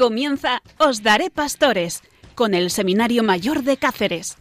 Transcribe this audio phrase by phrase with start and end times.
[0.00, 2.02] Comienza Os Daré Pastores
[2.34, 4.38] con el Seminario Mayor de Cáceres.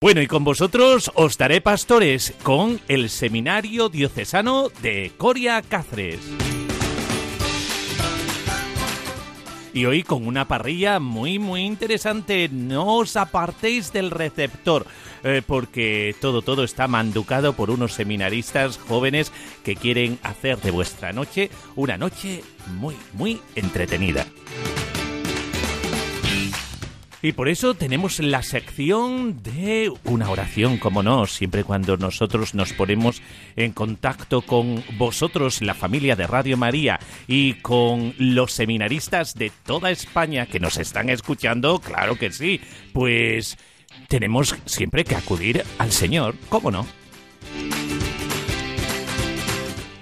[0.00, 6.20] Bueno, y con vosotros os daré pastores con el Seminario Diocesano de Coria Cáceres.
[9.74, 12.48] Y hoy con una parrilla muy muy interesante.
[12.50, 14.86] No os apartéis del receptor.
[15.24, 21.12] Eh, porque todo, todo está manducado por unos seminaristas jóvenes que quieren hacer de vuestra
[21.12, 22.42] noche una noche
[22.80, 24.26] muy, muy entretenida.
[27.22, 32.72] Y por eso tenemos la sección de una oración, como no, siempre cuando nosotros nos
[32.72, 33.22] ponemos
[33.54, 36.98] en contacto con vosotros, la familia de Radio María,
[37.28, 42.60] y con los seminaristas de toda España que nos están escuchando, claro que sí,
[42.92, 43.56] pues
[44.08, 47.01] tenemos siempre que acudir al Señor, ¿cómo no?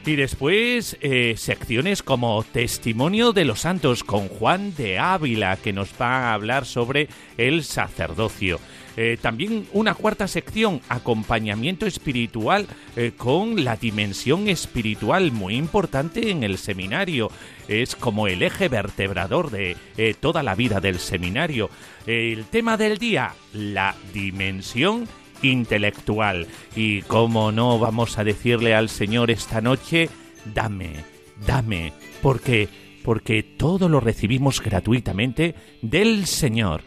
[0.07, 5.91] Y después eh, secciones como Testimonio de los Santos con Juan de Ávila, que nos
[6.01, 8.59] va a hablar sobre el sacerdocio.
[8.97, 16.45] Eh, también una cuarta sección, acompañamiento espiritual eh, con la dimensión espiritual muy importante en
[16.45, 17.31] el seminario.
[17.69, 19.77] Es como el eje vertebrador de
[20.19, 21.71] toda la vida del seminario.
[22.07, 25.07] El tema del día, la dimensión
[25.43, 26.47] intelectual.
[26.77, 30.09] Y cómo no vamos a decirle al Señor esta noche,
[30.55, 31.05] dame,
[31.47, 32.69] dame, porque
[33.03, 36.83] porque todo lo recibimos gratuitamente del Señor.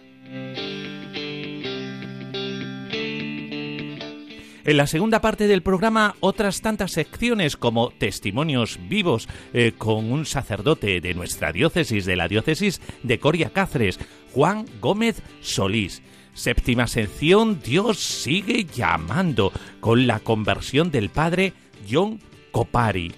[4.66, 10.26] En la segunda parte del programa, otras tantas secciones como testimonios vivos eh, con un
[10.26, 14.00] sacerdote de nuestra diócesis, de la diócesis de Coria Cáceres,
[14.32, 16.02] Juan Gómez Solís.
[16.34, 21.54] Séptima sección, Dios sigue llamando con la conversión del padre
[21.90, 22.20] John
[22.52, 23.14] Copari.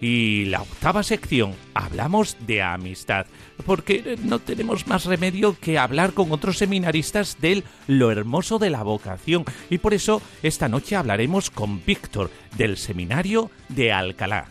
[0.00, 3.26] Y la octava sección, hablamos de amistad,
[3.66, 8.82] porque no tenemos más remedio que hablar con otros seminaristas del lo hermoso de la
[8.82, 9.44] vocación.
[9.68, 14.48] Y por eso esta noche hablaremos con Víctor del seminario de Alcalá.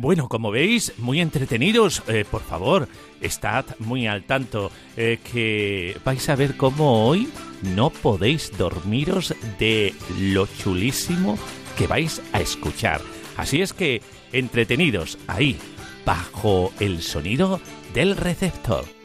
[0.00, 2.02] Bueno, como veis, muy entretenidos.
[2.08, 2.88] Eh, por favor,
[3.20, 7.28] estad muy al tanto eh, que vais a ver cómo hoy
[7.76, 11.38] no podéis dormiros de lo chulísimo
[11.76, 13.02] que vais a escuchar.
[13.36, 14.00] Así es que,
[14.32, 15.58] entretenidos ahí,
[16.06, 17.60] bajo el sonido
[17.92, 18.99] del receptor.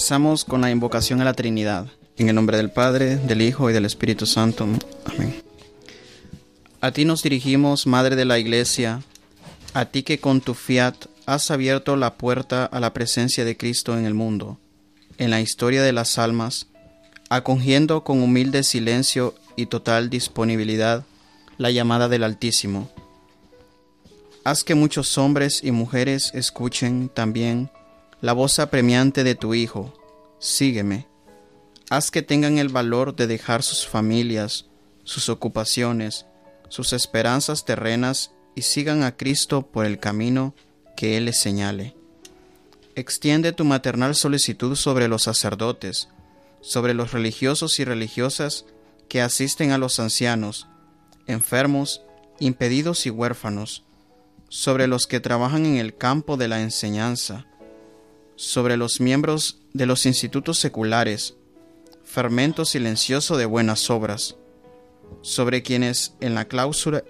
[0.00, 1.86] Empezamos con la invocación a la Trinidad.
[2.16, 4.66] En el nombre del Padre, del Hijo y del Espíritu Santo.
[5.04, 5.42] Amén.
[6.80, 9.02] A ti nos dirigimos, Madre de la Iglesia,
[9.74, 10.94] a ti que con tu fiat
[11.26, 14.58] has abierto la puerta a la presencia de Cristo en el mundo,
[15.18, 16.68] en la historia de las almas,
[17.28, 21.04] acogiendo con humilde silencio y total disponibilidad
[21.58, 22.90] la llamada del Altísimo.
[24.44, 27.68] Haz que muchos hombres y mujeres escuchen también
[28.20, 29.94] la voz apremiante de tu Hijo,
[30.38, 31.06] sígueme.
[31.88, 34.66] Haz que tengan el valor de dejar sus familias,
[35.04, 36.26] sus ocupaciones,
[36.68, 40.54] sus esperanzas terrenas y sigan a Cristo por el camino
[40.96, 41.96] que Él les señale.
[42.94, 46.08] Extiende tu maternal solicitud sobre los sacerdotes,
[46.60, 48.66] sobre los religiosos y religiosas
[49.08, 50.68] que asisten a los ancianos,
[51.26, 52.02] enfermos,
[52.38, 53.84] impedidos y huérfanos,
[54.48, 57.46] sobre los que trabajan en el campo de la enseñanza,
[58.40, 61.36] sobre los miembros de los institutos seculares,
[62.02, 64.36] fermento silencioso de buenas obras,
[65.20, 67.04] sobre quienes en la cláusula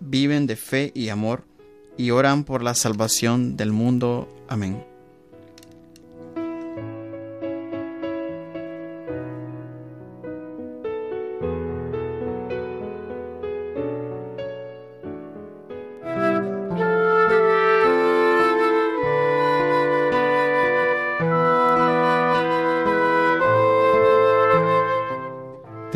[0.00, 1.44] viven de fe y amor
[1.96, 4.28] y oran por la salvación del mundo.
[4.48, 4.89] Amén.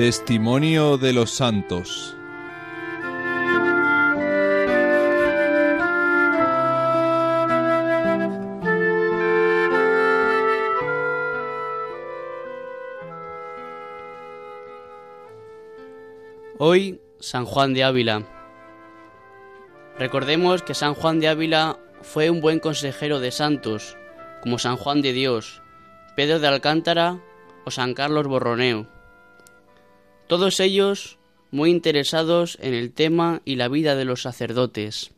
[0.05, 2.15] Testimonio de los Santos.
[16.59, 18.25] Hoy, San Juan de Ávila.
[19.99, 23.97] Recordemos que San Juan de Ávila fue un buen consejero de santos,
[24.43, 25.63] como San Juan de Dios,
[26.15, 27.23] Pedro de Alcántara
[27.65, 28.94] o San Carlos Borromeo.
[30.27, 31.19] Todos ellos
[31.51, 35.13] muy interesados en el tema y la vida de los sacerdotes.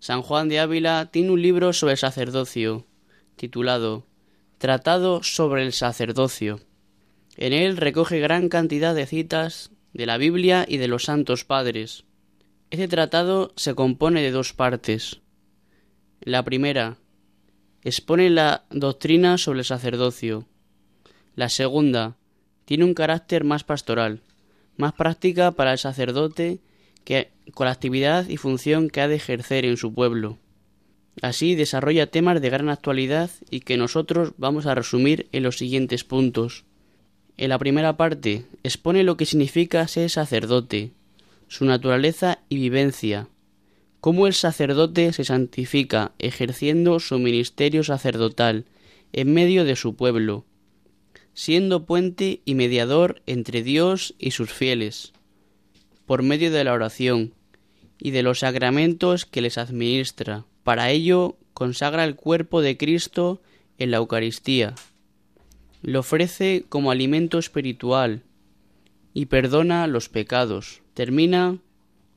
[0.00, 2.86] San Juan de Ávila tiene un libro sobre sacerdocio,
[3.36, 4.06] titulado
[4.58, 6.60] Tratado sobre el sacerdocio.
[7.36, 12.04] En él recoge gran cantidad de citas de la Biblia y de los santos padres.
[12.70, 15.20] Este tratado se compone de dos partes.
[16.20, 16.96] La primera
[17.82, 20.48] expone la doctrina sobre el sacerdocio.
[21.36, 22.16] La segunda
[22.64, 24.20] tiene un carácter más pastoral,
[24.76, 26.58] más práctica para el sacerdote
[27.04, 30.38] que con la actividad y función que ha de ejercer en su pueblo.
[31.22, 36.02] Así desarrolla temas de gran actualidad y que nosotros vamos a resumir en los siguientes
[36.04, 36.64] puntos.
[37.36, 40.92] En la primera parte expone lo que significa ser sacerdote,
[41.48, 43.28] su naturaleza y vivencia,
[44.00, 48.64] cómo el sacerdote se santifica ejerciendo su ministerio sacerdotal
[49.12, 50.44] en medio de su pueblo,
[51.34, 55.12] siendo puente y mediador entre Dios y sus fieles,
[56.06, 57.34] por medio de la oración
[57.98, 60.44] y de los sacramentos que les administra.
[60.62, 63.42] Para ello consagra el cuerpo de Cristo
[63.78, 64.74] en la Eucaristía,
[65.84, 68.22] lo ofrece como alimento espiritual
[69.12, 70.80] y perdona los pecados.
[70.94, 71.58] Termina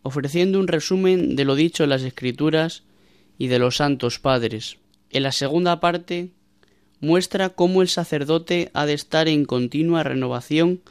[0.03, 2.83] ofreciendo un resumen de lo dicho en las Escrituras
[3.37, 4.77] y de los santos padres.
[5.09, 6.29] En la segunda parte
[6.99, 10.81] muestra cómo el sacerdote ha de estar en continua renovación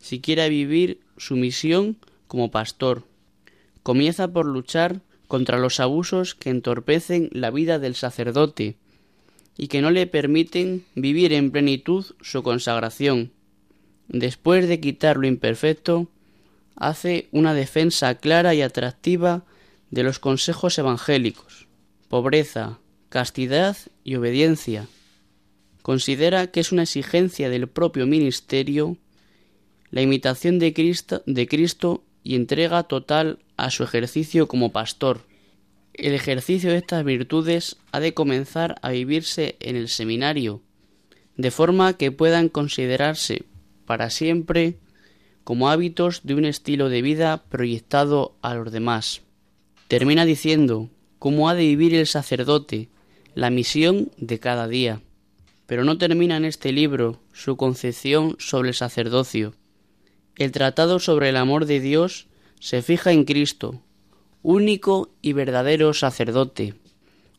[0.00, 1.96] si quiere vivir su misión
[2.26, 3.04] como pastor.
[3.82, 8.76] Comienza por luchar contra los abusos que entorpecen la vida del sacerdote
[9.56, 13.32] y que no le permiten vivir en plenitud su consagración.
[14.08, 16.08] Después de quitar lo imperfecto,
[16.76, 19.44] hace una defensa clara y atractiva
[19.90, 21.66] de los consejos evangélicos,
[22.08, 22.78] pobreza,
[23.08, 24.86] castidad y obediencia.
[25.88, 28.98] Considera que es una exigencia del propio ministerio
[29.90, 35.22] la imitación de Cristo, de Cristo y entrega total a su ejercicio como pastor.
[35.94, 40.60] El ejercicio de estas virtudes ha de comenzar a vivirse en el seminario,
[41.38, 43.46] de forma que puedan considerarse
[43.86, 44.76] para siempre
[45.42, 49.22] como hábitos de un estilo de vida proyectado a los demás.
[49.88, 52.90] Termina diciendo cómo ha de vivir el sacerdote,
[53.34, 55.00] la misión de cada día.
[55.68, 59.54] Pero no termina en este libro su concepción sobre el sacerdocio.
[60.36, 62.26] El tratado sobre el amor de Dios
[62.58, 63.82] se fija en Cristo,
[64.40, 66.72] único y verdadero sacerdote,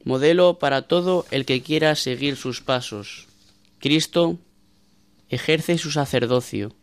[0.04, 3.26] modelo para todo el que quiera seguir sus pasos.
[3.80, 4.38] Cristo
[5.28, 6.76] ejerce su sacerdocio,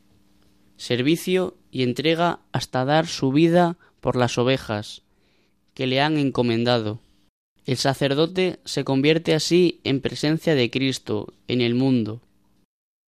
[0.77, 5.03] servicio y entrega hasta dar su vida por las ovejas
[5.75, 6.99] que le han encomendado.
[7.67, 12.23] El sacerdote se convierte así en presencia de Cristo en el mundo.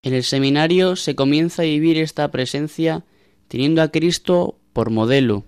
[0.02, 3.06] En el seminario se comienza a vivir esta presencia
[3.48, 5.46] teniendo a Cristo por modelo,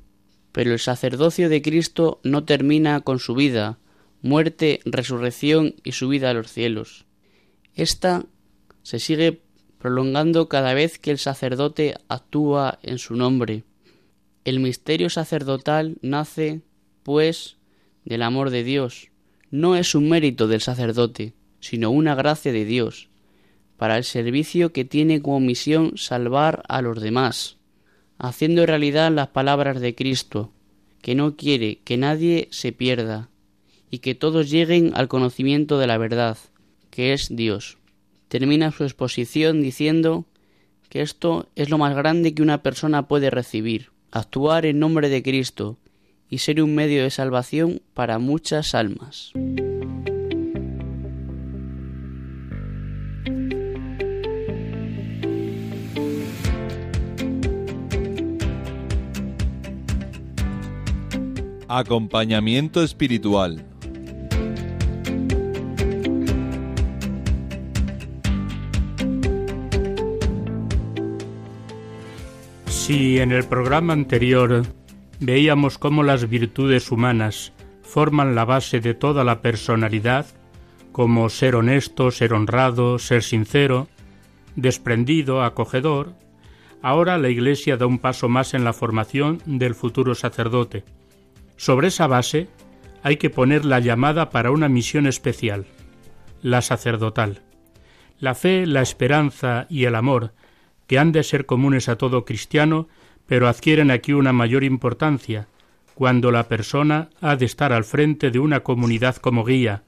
[0.52, 3.80] pero el sacerdocio de Cristo no termina con su vida,
[4.22, 7.06] muerte, resurrección y subida a los cielos.
[7.74, 8.28] Esta
[8.84, 9.42] se sigue
[9.80, 13.64] prolongando cada vez que el sacerdote actúa en su nombre.
[14.46, 16.62] El misterio sacerdotal nace,
[17.04, 17.59] pues,
[18.06, 19.10] del amor de Dios.
[19.52, 23.10] No es un mérito del sacerdote, sino una gracia de Dios,
[23.78, 27.58] para el servicio que tiene como misión salvar a los demás,
[28.18, 30.52] haciendo realidad las palabras de Cristo,
[31.02, 33.30] que no quiere que nadie se pierda,
[33.90, 36.38] y que todos lleguen al conocimiento de la verdad,
[36.92, 37.80] que es Dios
[38.30, 40.26] termina su exposición diciendo
[40.88, 45.22] que esto es lo más grande que una persona puede recibir, actuar en nombre de
[45.22, 45.78] Cristo
[46.30, 49.32] y ser un medio de salvación para muchas almas.
[61.68, 63.64] Acompañamiento espiritual
[72.90, 74.64] Si en el programa anterior
[75.20, 80.26] veíamos cómo las virtudes humanas forman la base de toda la personalidad,
[80.92, 83.88] como ser honesto, ser honrado, ser sincero,
[84.56, 86.14] desprendido, acogedor,
[86.82, 90.84] ahora la Iglesia da un paso más en la formación del futuro sacerdote.
[91.58, 92.48] Sobre esa base
[93.04, 95.66] hay que poner la llamada para una misión especial,
[96.42, 97.42] la sacerdotal.
[98.20, 100.34] La fe, la esperanza y el amor
[100.88, 102.88] que han de ser comunes a todo cristiano,
[103.30, 105.48] pero adquieren aquí una mayor importancia,
[105.94, 109.84] cuando la persona ha de estar al frente de una comunidad como guía,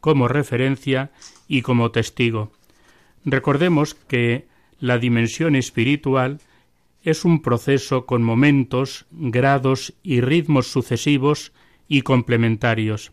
[0.00, 1.10] como referencia
[1.46, 2.50] y como testigo.
[3.26, 4.46] Recordemos que
[4.80, 6.40] la dimensión espiritual
[7.02, 11.52] es un proceso con momentos, grados y ritmos sucesivos
[11.88, 13.12] y complementarios,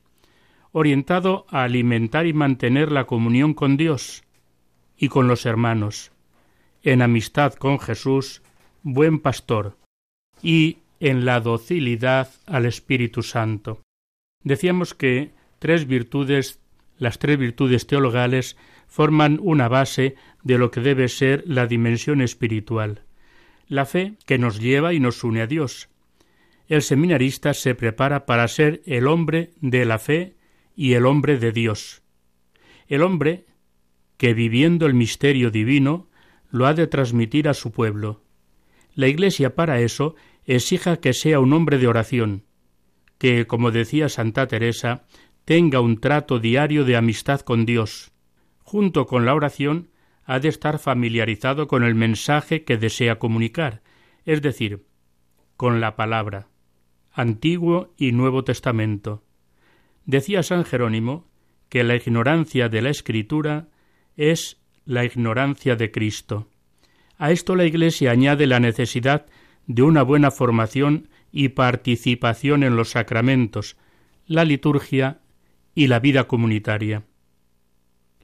[0.71, 4.23] orientado a alimentar y mantener la comunión con Dios
[4.97, 6.13] y con los hermanos,
[6.81, 8.41] en amistad con Jesús,
[8.85, 9.79] buen pastor,
[10.43, 13.81] y en la docilidad al Espíritu Santo.
[14.43, 16.59] Decíamos que tres virtudes,
[16.99, 23.01] las tres virtudes teologales, forman una base de lo que debe ser la dimensión espiritual.
[23.67, 25.89] La fe que nos lleva y nos une a Dios.
[26.67, 30.35] El seminarista se prepara para ser el hombre de la fe
[30.75, 32.03] y el hombre de Dios.
[32.87, 33.47] El hombre
[34.17, 36.07] que viviendo el misterio divino
[36.51, 38.24] lo ha de transmitir a su pueblo.
[38.95, 42.45] La Iglesia para eso exija que sea un hombre de oración,
[43.17, 45.03] que, como decía Santa Teresa,
[45.43, 48.11] tenga un trato diario de amistad con Dios.
[48.63, 49.89] Junto con la oración,
[50.23, 53.83] ha de estar familiarizado con el mensaje que desea comunicar,
[54.25, 54.85] es decir,
[55.55, 56.47] con la palabra,
[57.11, 59.23] Antiguo y Nuevo Testamento.
[60.05, 61.27] Decía San Jerónimo
[61.69, 63.67] que la ignorancia de la Escritura
[64.15, 66.49] es la ignorancia de Cristo.
[67.17, 69.25] A esto la Iglesia añade la necesidad
[69.67, 73.77] de una buena formación y participación en los sacramentos,
[74.27, 75.19] la liturgia
[75.73, 77.03] y la vida comunitaria.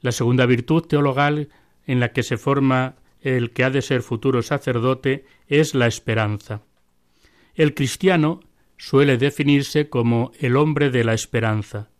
[0.00, 1.48] La segunda virtud teologal
[1.86, 6.62] en la que se forma el que ha de ser futuro sacerdote es la esperanza.
[7.54, 8.40] El cristiano
[8.76, 11.90] suele definirse como el hombre de la esperanza.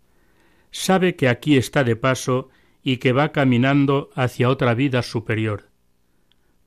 [0.71, 2.49] Sabe que aquí está de paso
[2.83, 5.72] y que va caminando hacia otra vida superior.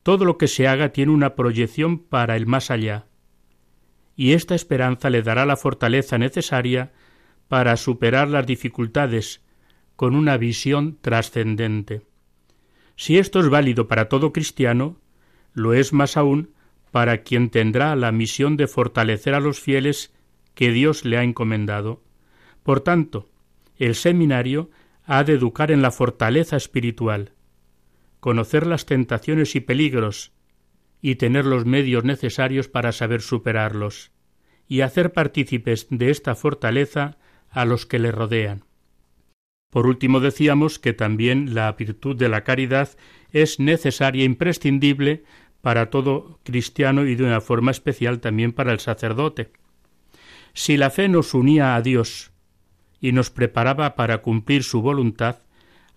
[0.05, 3.07] Todo lo que se haga tiene una proyección para el más allá,
[4.15, 6.93] y esta esperanza le dará la fortaleza necesaria
[7.47, 9.41] para superar las dificultades
[9.95, 12.03] con una visión trascendente.
[12.95, 15.01] Si esto es válido para todo cristiano,
[15.53, 16.53] lo es más aún
[16.91, 20.13] para quien tendrá la misión de fortalecer a los fieles
[20.53, 22.03] que Dios le ha encomendado.
[22.61, 23.27] Por tanto,
[23.77, 24.69] el seminario
[25.03, 27.31] ha de educar en la fortaleza espiritual,
[28.25, 30.31] conocer las tentaciones y peligros,
[30.99, 34.13] y tener los medios necesarios para saber superarlos,
[34.67, 37.19] y hacer partícipes de esta fortaleza
[37.51, 38.63] a los que le rodean.
[39.69, 42.89] Por último decíamos que también la virtud de la caridad
[43.31, 45.23] es necesaria e imprescindible
[45.61, 49.51] para todo cristiano y de una forma especial también para el sacerdote.
[50.53, 52.31] Si la fe nos unía a Dios
[52.99, 55.43] y nos preparaba para cumplir su voluntad,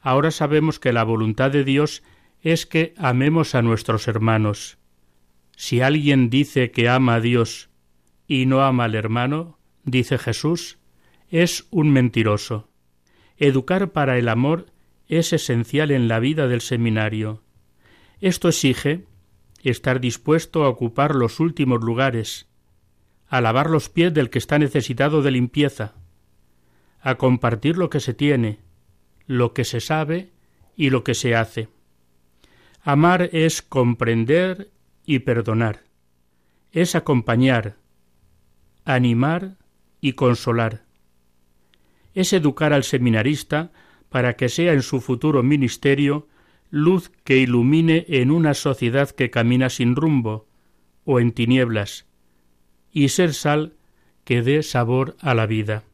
[0.03, 2.03] ahora sabemos que la voluntad de Dios
[2.43, 4.79] es que amemos a nuestros hermanos.
[5.57, 7.69] Si alguien dice que ama a Dios
[8.27, 10.79] y no ama al hermano, dice Jesús,
[11.29, 12.69] es un mentiroso.
[13.37, 14.67] Educar para el amor
[15.09, 17.43] es esencial en la vida del seminario.
[18.21, 19.05] Esto exige
[19.63, 22.49] estar dispuesto a ocupar los últimos lugares,
[23.29, 25.95] a lavar los pies del que está necesitado de limpieza,
[27.01, 28.61] a compartir lo que se tiene,
[29.27, 30.31] lo que se sabe
[30.77, 31.69] y lo que se hace.
[32.83, 34.71] Amar es comprender
[35.05, 35.83] y perdonar,
[36.73, 37.77] es acompañar,
[38.85, 39.57] animar
[40.01, 40.85] y consolar.
[42.15, 43.73] Es educar al seminarista
[44.09, 46.29] para que sea en su futuro ministerio
[46.71, 50.47] luz que ilumine en una sociedad que camina sin rumbo
[51.05, 52.07] o en tinieblas,
[52.93, 53.75] y ser sal
[54.25, 55.85] que dé sabor a la vida.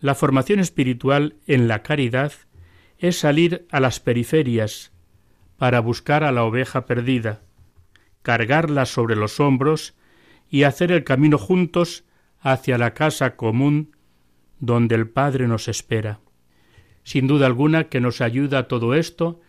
[0.00, 2.32] La formación espiritual en la caridad
[2.98, 4.92] es salir a las periferias,
[5.56, 7.42] para buscar a la oveja perdida,
[8.22, 9.94] cargarla sobre los hombros
[10.48, 12.04] y hacer el camino juntos
[12.40, 13.96] hacia la casa común
[14.58, 16.20] donde el Padre nos espera.
[17.02, 19.40] Sin duda alguna que nos ayuda todo esto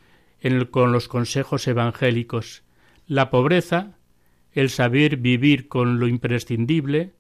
[0.70, 2.64] con los consejos evangélicos,
[3.08, 3.98] la pobreza,
[4.52, 7.14] el saber vivir con lo imprescindible,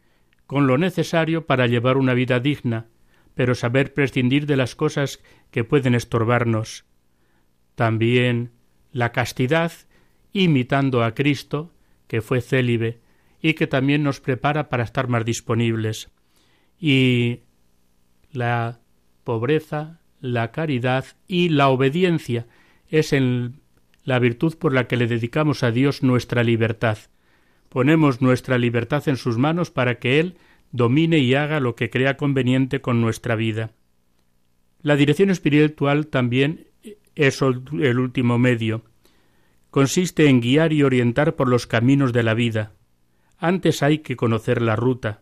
[0.45, 2.87] con lo necesario para llevar una vida digna,
[3.35, 6.85] pero saber prescindir de las cosas que pueden estorbarnos.
[7.75, 8.51] También
[8.97, 9.71] la castidad,
[10.33, 11.71] imitando a Cristo,
[12.07, 12.99] que fue célibe,
[13.39, 16.09] y que también nos prepara para estar más disponibles.
[16.79, 17.41] Y
[18.31, 18.79] la
[19.23, 22.47] pobreza, la caridad y la obediencia
[22.89, 23.59] es en
[24.03, 26.97] la virtud por la que le dedicamos a Dios nuestra libertad.
[27.69, 30.37] Ponemos nuestra libertad en sus manos para que Él
[30.71, 33.73] domine y haga lo que crea conveniente con nuestra vida.
[34.81, 36.66] La dirección espiritual también
[37.17, 38.83] es el último medio.
[39.71, 42.73] Consiste en guiar y orientar por los caminos de la vida.
[43.39, 45.21] Antes hay que conocer la ruta.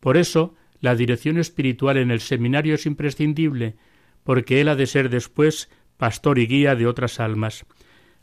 [0.00, 3.76] Por eso, la dirección espiritual en el seminario es imprescindible,
[4.24, 7.64] porque él ha de ser después pastor y guía de otras almas.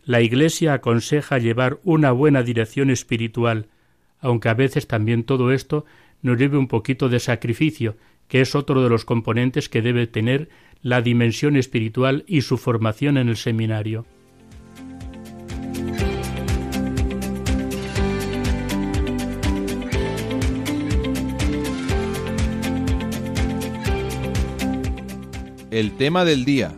[0.04, 3.70] La Iglesia aconseja llevar una buena dirección espiritual,
[4.20, 5.86] aunque a veces también todo esto
[6.22, 7.96] nos lleve un poquito de sacrificio,
[8.28, 10.50] que es otro de los componentes que debe tener
[10.82, 14.06] la dimensión espiritual y su formación en el seminario.
[25.70, 26.74] El tema del día.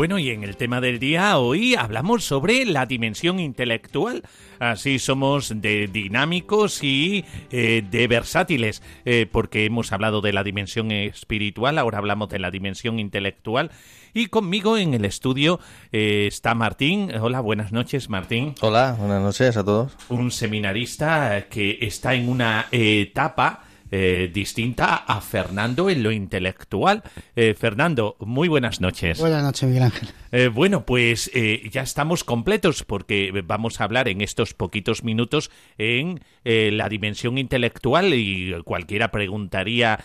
[0.00, 4.22] Bueno, y en el tema del día hoy hablamos sobre la dimensión intelectual.
[4.58, 10.90] Así somos de dinámicos y eh, de versátiles, eh, porque hemos hablado de la dimensión
[10.90, 13.72] espiritual, ahora hablamos de la dimensión intelectual.
[14.14, 15.60] Y conmigo en el estudio
[15.92, 17.12] eh, está Martín.
[17.20, 18.54] Hola, buenas noches, Martín.
[18.62, 19.92] Hola, buenas noches a todos.
[20.08, 27.02] Un seminarista que está en una etapa eh, distinta a Fernando en lo intelectual.
[27.34, 29.18] Eh, Fernando, muy buenas noches.
[29.18, 30.08] Buenas noches, Miguel Ángel.
[30.32, 31.30] Eh, bueno, pues
[31.70, 38.14] ya estamos completos porque vamos a hablar en estos poquitos minutos en la dimensión intelectual
[38.14, 39.98] y cualquiera preguntaría,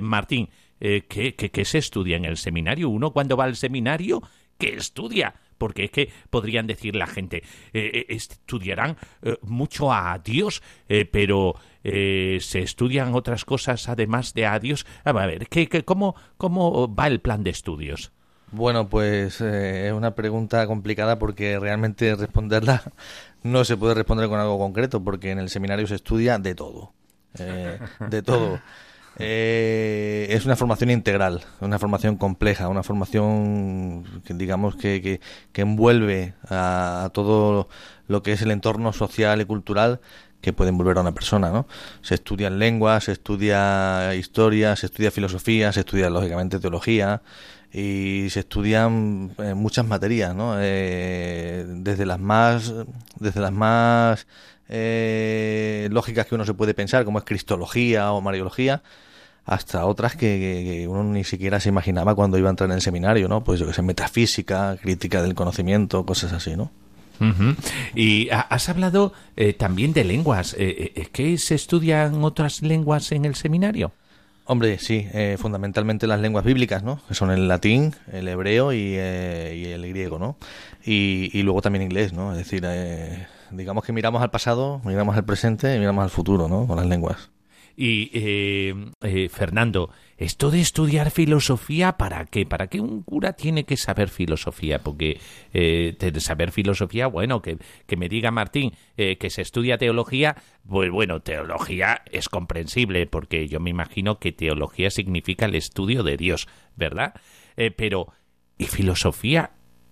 [0.00, 2.88] Martín, ¿qué, qué, qué se estudia en el seminario?
[2.88, 4.22] Uno cuando va al seminario,
[4.58, 5.34] ¿qué estudia?
[5.58, 8.96] Porque es que podrían decir la gente, estudiarán
[9.42, 10.62] mucho a Dios,
[11.10, 11.56] pero
[11.88, 14.84] eh, se estudian otras cosas además de a Dios.
[15.04, 18.10] A ver, ¿qué, cómo, ¿cómo va el plan de estudios?
[18.50, 22.82] Bueno, pues eh, es una pregunta complicada porque realmente responderla
[23.44, 26.92] no se puede responder con algo concreto porque en el seminario se estudia de todo.
[27.38, 27.78] Eh,
[28.10, 28.60] de todo.
[29.18, 35.20] Es una formación integral, una formación compleja, una formación que digamos que,
[35.52, 37.68] que, envuelve a, todo
[38.08, 40.00] lo que es el entorno social y cultural
[40.40, 41.66] que pueden volver a una persona, ¿no?
[42.02, 47.22] Se estudian lenguas, se estudia historia, se estudia filosofía, se estudia lógicamente teología
[47.72, 50.54] y se estudian eh, muchas materias, ¿no?
[50.60, 52.72] Eh, desde las más,
[53.18, 54.26] desde las más
[54.68, 58.82] eh, lógicas que uno se puede pensar, como es cristología o mariología,
[59.46, 63.28] hasta otras que, uno ni siquiera se imaginaba cuando iba a entrar en el seminario,
[63.28, 63.44] ¿no?
[63.44, 66.70] Pues yo que sé, metafísica, crítica del conocimiento, cosas así, ¿no?
[67.94, 70.54] Y has hablado eh, también de lenguas.
[70.58, 73.92] Eh, eh, ¿Qué se estudian otras lenguas en el seminario?
[74.44, 77.00] Hombre, sí, fundamentalmente las lenguas bíblicas, ¿no?
[77.08, 80.36] Que son el latín, el hebreo y, el griego, ¿no?
[80.84, 82.30] Y, y, luego también inglés, ¿no?
[82.30, 82.64] Es decir,
[83.50, 86.64] digamos que miramos al pasado, miramos al presente y miramos al futuro, ¿no?
[86.68, 87.30] Con las lenguas.
[87.76, 88.72] Y
[89.28, 92.46] Fernando, esto de estudiar filosofía, ¿para qué?
[92.46, 94.78] ¿Para qué un cura tiene que saber filosofía?
[94.78, 95.20] Porque
[95.52, 100.36] eh, saber filosofía, bueno, que, que me diga Martín eh, que se estudia teología,
[100.66, 106.16] pues bueno, teología es comprensible, porque yo me imagino que teología significa el estudio de
[106.16, 107.12] Dios, ¿verdad?
[107.58, 108.12] Eh, pero,
[108.56, 109.50] ¿y filosofía?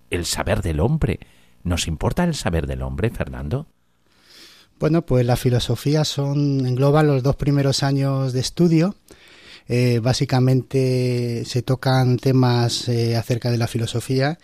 [0.09, 1.19] El saber del hombre.
[1.63, 3.67] ¿Nos importa el saber del hombre, Fernando?
[4.79, 8.95] Bueno, pues la filosofía son engloba los dos primeros años de estudio
[9.67, 14.37] eh, básicamente se tocan temas eh, acerca de la filosofía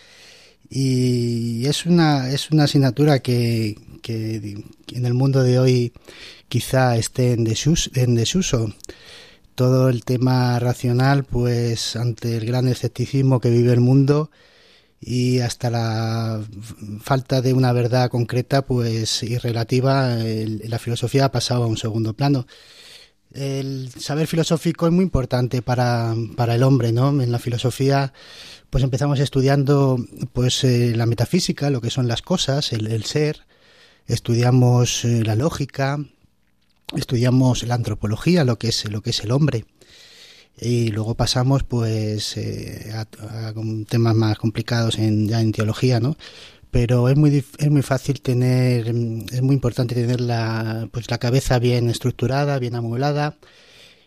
[0.67, 3.75] y es una, es una asignatura que,
[4.07, 5.93] en el mundo de hoy
[6.47, 8.73] quizá esté en, en desuso.
[9.53, 14.31] Todo el tema racional, pues ante el gran escepticismo que vive el mundo,
[15.01, 16.41] y hasta la
[17.01, 22.13] falta de una verdad concreta pues y relativa la filosofía ha pasado a un segundo
[22.13, 22.45] plano.
[23.33, 27.21] El saber filosófico es muy importante para, para, el hombre, ¿no?
[27.21, 28.11] En la filosofía,
[28.69, 29.97] pues empezamos estudiando,
[30.33, 33.45] pues, eh, la metafísica, lo que son las cosas, el, ser,
[34.05, 35.99] estudiamos eh, la lógica,
[36.93, 39.63] estudiamos la antropología, lo que es, lo que es el hombre,
[40.59, 43.53] y luego pasamos, pues, eh, a, a,
[43.87, 46.17] temas más complicados en, ya en teología, ¿no?
[46.71, 51.59] pero es muy es muy fácil tener es muy importante tener la pues la cabeza
[51.59, 53.37] bien estructurada bien amueblada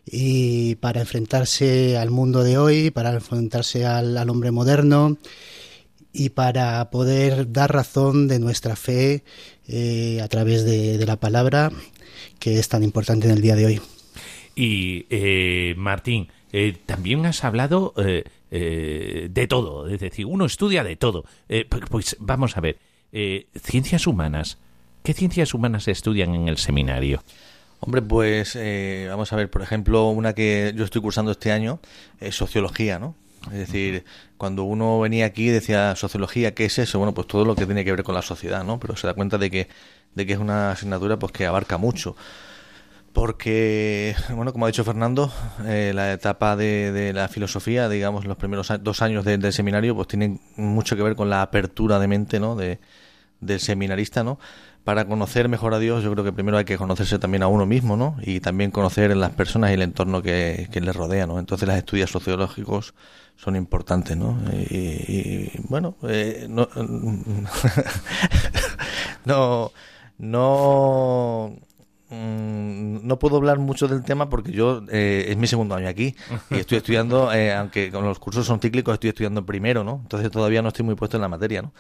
[0.07, 5.19] y para enfrentarse al mundo de hoy para enfrentarse al, hombre moderno
[6.13, 9.25] y para poder dar razón de nuestra fe
[9.67, 11.71] eh, a través de, la palabra
[12.39, 13.81] que es tan importante en el día de hoy
[14.55, 17.95] y eh, Martín eh, también has hablado
[18.57, 21.25] eh, de todo, es decir, uno estudia de todo.
[21.49, 22.79] Eh, pues, pues, vamos a ver,
[23.11, 24.59] eh, ciencias humanas,
[25.03, 27.25] ¿qué ciencias humanas se estudian en el seminario?
[27.81, 28.57] Hombre, pues
[29.11, 31.81] vamos a ver, por ejemplo, una que yo estoy cursando este año
[32.21, 33.17] es sociología, ¿no?
[33.47, 34.05] Es decir,
[34.37, 37.01] cuando uno venía aquí y decía sociología, ¿qué es eso?
[37.01, 38.79] Bueno, pues todo lo que tiene que ver con la sociedad, ¿no?
[38.79, 39.69] Pero se da cuenta de que,
[40.15, 42.15] de que es una asignatura pues que abarca mucho.
[43.15, 45.33] Porque, bueno, como ha dicho Fernando,
[45.65, 50.41] eh, la etapa de, la filosofía, digamos, los primeros dos años del seminario, pues tienen
[50.57, 52.57] mucho que ver con la apertura de mente, ¿no?
[52.57, 52.81] De,
[53.41, 54.41] del seminarista, ¿no?
[54.83, 57.67] Para conocer mejor a Dios, yo creo que primero hay que conocerse también a uno
[57.67, 58.17] mismo, ¿no?
[58.21, 61.39] Y también conocer las personas y el entorno que, que le rodea, ¿no?
[61.39, 62.95] Entonces, los estudios sociológicos
[63.37, 64.37] son importantes, ¿no?
[64.53, 66.69] Y, bueno, eh, no,
[70.19, 71.57] no,
[72.11, 76.15] no puedo hablar mucho del tema porque yo eh, es mi segundo año aquí
[76.51, 80.01] y estoy estudiando, eh, aunque con los cursos son cíclicos, estoy estudiando primero, ¿no?
[80.03, 81.73] Entonces todavía no estoy muy puesto en la materia, ¿no?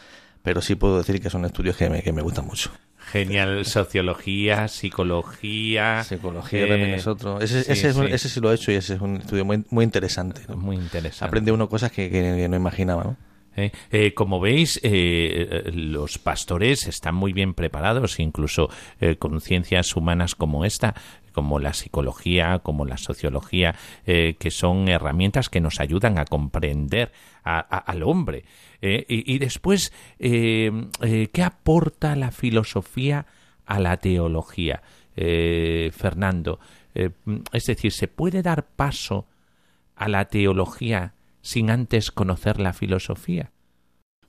[0.42, 2.70] Pero sí puedo decir que son estudios que me, que me gustan mucho.
[2.98, 6.04] Genial, sociología, psicología.
[6.04, 7.40] Psicología también es otro.
[7.40, 9.84] Ese, sí, ese, ese, sí lo he hecho y ese es un estudio muy, muy
[9.84, 10.42] interesante.
[10.54, 11.24] Muy interesante.
[11.26, 13.16] Aprende uno cosas que, que no imaginaba, ¿no?
[13.56, 13.72] ¿Eh?
[13.90, 18.68] Eh, como veis, eh, los pastores están muy bien preparados, incluso
[19.18, 20.94] con ciencias humanas como esta,
[21.32, 27.12] como la psicología, como la sociología, que son herramientas que nos ayudan a comprender
[27.42, 28.44] al hombre.
[28.80, 33.26] Y, y, después, ¿qué aporta la filosofía
[33.66, 34.82] a la teología?
[35.14, 36.60] Fernando,
[36.94, 39.26] es decir, ¿se puede dar paso
[39.96, 41.13] a la teología
[41.44, 43.52] sin antes conocer la filosofía?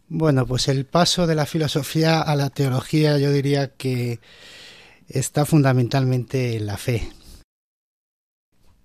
[0.08, 4.20] Bueno, pues el paso de la filosofía a la teología yo diría que
[5.08, 7.10] está fundamentalmente en la fe.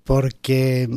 [0.04, 0.88] Porque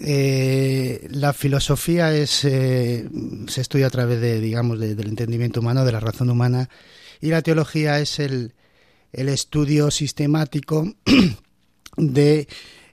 [0.00, 3.08] eh, la filosofía es, eh,
[3.46, 6.68] se estudia a través de, digamos, del entendimiento humano, de la razón humana,
[7.20, 8.52] y la teología es el,
[9.12, 10.92] el estudio sistemático
[11.96, 12.48] de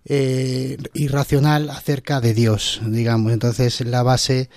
[0.06, 3.34] eh, irracional acerca de Dios, digamos.
[3.34, 4.50] Entonces la base,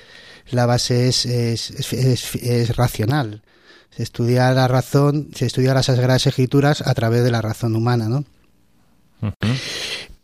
[0.50, 3.42] la base es, es, es, racional.
[3.90, 8.08] Se estudia la razón, se estudia las Sagradas Escrituras a través de la razón humana,
[8.08, 8.24] ¿no?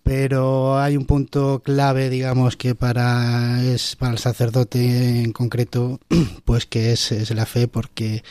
[0.02, 5.98] Pero hay un punto clave, digamos, que para es para el sacerdote en concreto,
[6.44, 8.22] pues que es, es la fe, porque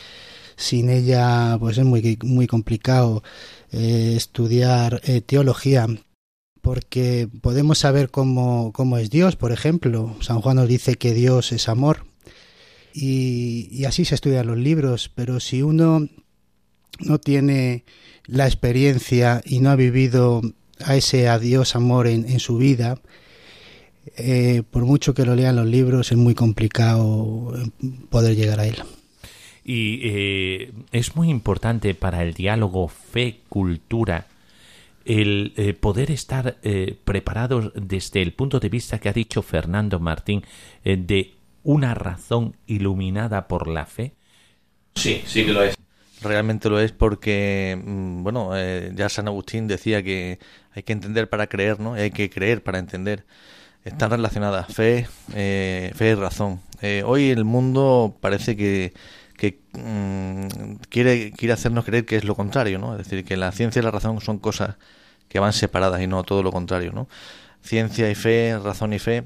[0.55, 3.23] sin ella, pues es muy muy complicado
[3.71, 5.87] eh, estudiar eh, teología
[6.63, 10.15] porque podemos saber cómo, cómo es Dios, por ejemplo.
[10.21, 12.05] San Juan nos dice que Dios es amor
[12.93, 16.07] y, así se estudian los libros, pero si uno
[16.99, 17.83] no tiene
[18.27, 20.41] la experiencia y no ha vivido
[20.79, 22.97] a ese adiós amor en, su vida,
[24.15, 27.51] eh, por mucho que lo lean los libros, es muy complicado
[28.09, 28.77] poder llegar a él.
[29.65, 34.27] Y eh, es muy importante para el diálogo fe-cultura
[35.05, 39.99] el eh, poder estar eh, preparados desde el punto de vista que ha dicho Fernando
[39.99, 40.43] Martín
[40.83, 44.13] eh, de una razón iluminada por la fe?
[44.95, 45.75] Sí, sí que lo es.
[46.21, 48.51] Realmente lo es porque, mm, bueno,
[48.95, 50.39] ya San Agustín decía que
[50.73, 51.93] hay que entender para creer, ¿no?
[51.93, 53.25] hay que creer para entender.
[53.83, 56.61] Están relacionadas fe, fe y razón.
[57.05, 58.93] hoy el mundo parece que,
[59.43, 62.93] que mm, quiere, quiere hacernos creer que es lo contrario, ¿no?
[62.93, 64.77] Es decir, que la ciencia y la razón son cosas
[65.27, 67.09] que van separadas y no todo lo contrario, ¿no?
[67.61, 69.25] Ciencia y fe, razón y fe,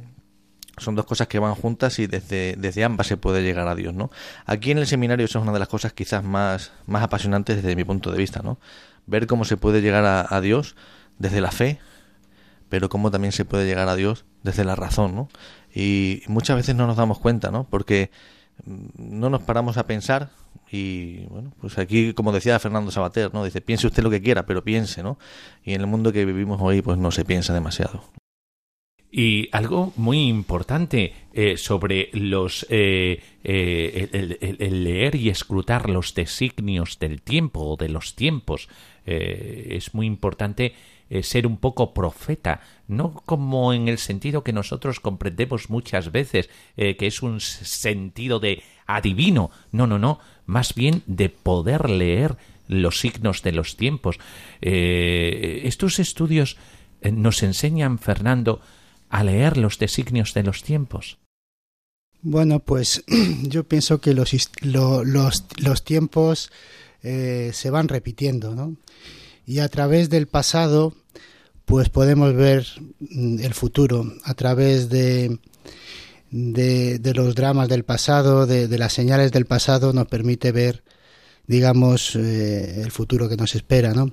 [0.78, 3.94] son dos cosas que van juntas y desde, desde ambas se puede llegar a Dios,
[3.94, 4.10] ¿no?
[4.48, 7.76] Aquí en el seminario eso es una de las cosas quizás más, más apasionantes desde
[7.76, 8.58] mi punto de vista, ¿no?
[9.06, 10.76] Ver cómo se puede llegar a, a Dios
[11.20, 11.80] desde la fe,
[12.70, 15.30] pero cómo también se puede llegar a Dios desde la razón, ¿no?
[15.74, 17.66] Y muchas veces no nos damos cuenta, ¿no?
[17.66, 18.10] Porque
[18.66, 20.30] no nos paramos a pensar
[20.72, 23.44] y bueno, pues aquí como decía Fernando Sabater, ¿no?
[23.44, 25.18] Dice, piense usted lo que quiera, pero piense, ¿no?
[25.64, 28.04] Y en el mundo que vivimos hoy pues no se piensa demasiado.
[29.10, 37.00] Y algo muy importante eh, sobre los eh, eh, el, leer y escrutar los designios
[37.00, 38.68] del tiempo o de los tiempos
[39.06, 40.74] es muy importante
[41.22, 47.08] ser un poco profeta, no como en el sentido que nosotros comprendemos muchas veces, que
[47.08, 52.36] es un sentido de adivino, no, no, no, más bien de poder leer
[52.68, 54.20] los signos de los tiempos.
[54.62, 56.58] estos estudios
[57.02, 58.62] nos enseñan, Fernando,
[59.10, 61.18] a leer los designios de los tiempos?
[62.22, 63.04] Bueno, pues
[63.44, 66.52] yo pienso que los, los, los tiempos
[67.04, 68.76] eh, se van repitiendo, ¿no?
[69.48, 70.94] Y a través del pasado,
[71.64, 72.68] pues podemos ver
[73.00, 75.40] mm, el futuro, a través de,
[76.30, 80.84] de, los dramas del pasado, de, las señales del pasado, nos permite ver,
[81.48, 84.12] digamos, eh, el futuro que nos espera, ¿no?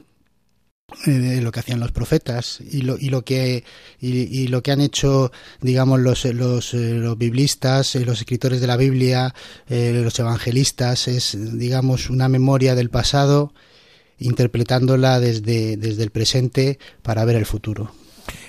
[1.06, 3.64] Eh, lo que hacían los profetas y lo, y lo que
[4.00, 8.66] y, lo que han hecho digamos los los, eh, los biblistas eh, los escritores de
[8.66, 9.34] la Biblia
[9.68, 13.54] los evangelistas es digamos una memoria del pasado
[14.18, 17.92] interpretándola desde, desde el presente para ver el futuro.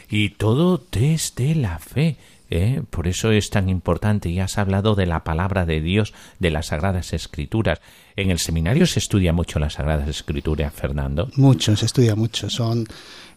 [0.10, 2.18] Y todo desde la fe.
[2.50, 2.82] ¿eh?
[2.90, 4.30] Por eso es tan importante.
[4.30, 7.80] Y has hablado de la palabra de Dios, de las Sagradas Escrituras.
[8.16, 11.30] En el seminario se estudia mucho las Sagradas Escrituras, Fernando.
[11.36, 12.50] Mucho, se estudia mucho.
[12.50, 12.86] Son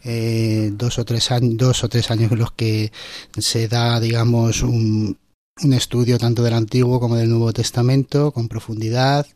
[0.05, 2.93] eh, dos, o tres años, dos o tres años en los que
[3.37, 5.17] se da, digamos, un,
[5.63, 9.27] un estudio tanto del Antiguo como del Nuevo Testamento con profundidad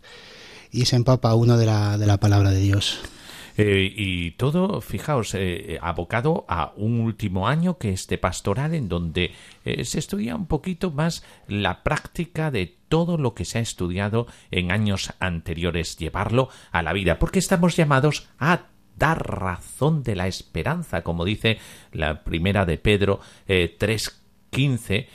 [0.72, 3.00] y se empapa uno de la, de la palabra de Dios.
[3.56, 8.88] Eh, y todo, fijaos, eh, abocado a un último año que es de pastoral, en
[8.88, 9.32] donde
[9.64, 14.26] eh, se estudia un poquito más la práctica de todo lo que se ha estudiado
[14.50, 20.28] en años anteriores, llevarlo a la vida, porque estamos llamados a dar razón de la
[20.28, 21.58] esperanza, como dice
[21.92, 25.06] la primera de Pedro 3.15.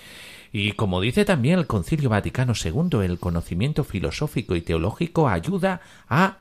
[0.52, 6.40] Y como dice también el Concilio Vaticano II, el conocimiento filosófico y teológico ayuda a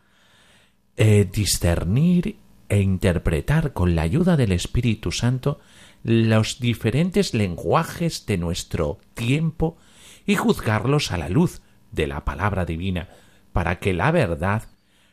[0.97, 2.37] eh, discernir
[2.69, 5.61] e interpretar con la ayuda del Espíritu Santo
[6.03, 9.77] los diferentes lenguajes de nuestro tiempo
[10.25, 13.09] y juzgarlos a la luz de la palabra divina,
[13.53, 14.65] para que la verdad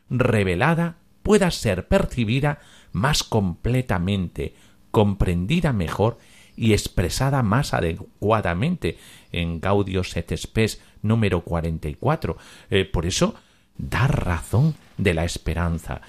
[0.10, 2.60] revelada pueda ser percibida
[2.92, 4.56] más completamente,
[4.92, 6.18] comprendida mejor
[6.56, 8.98] y expresada más adecuadamente
[9.32, 12.38] en Gaudios et Spes número 44.
[12.70, 13.36] Eh, por eso,
[13.78, 16.02] dar razón de la esperanza.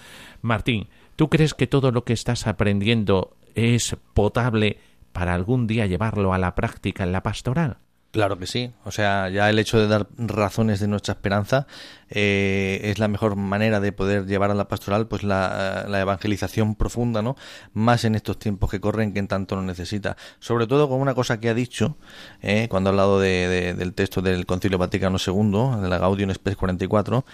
[0.43, 4.79] Martín, ¿tú crees que todo lo que estás aprendiendo es potable
[5.13, 7.79] para algún día llevarlo a la práctica en la pastoral?
[8.15, 8.71] Claro que sí.
[8.85, 11.67] O sea, ya el hecho de dar razones de nuestra esperanza
[12.09, 17.23] eh, es la mejor manera de poder llevar a la pastoral pues la, evangelización profunda,
[17.23, 17.35] ¿no?
[17.73, 20.17] Más en estos tiempos que corren que en tanto lo necesita.
[20.39, 21.97] Sobre todo con una cosa que ha dicho
[22.41, 26.55] eh, cuando ha hablado de, del texto del Concilio Vaticano II, de la Gaudium Spes
[26.55, 27.25] 44,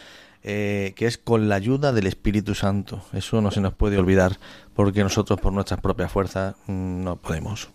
[0.45, 3.05] eh, que es con la ayuda del Espíritu Santo.
[3.13, 4.39] Eso no se nos puede olvidar
[4.73, 7.69] porque nosotros por nuestras propias fuerzas mm, no podemos.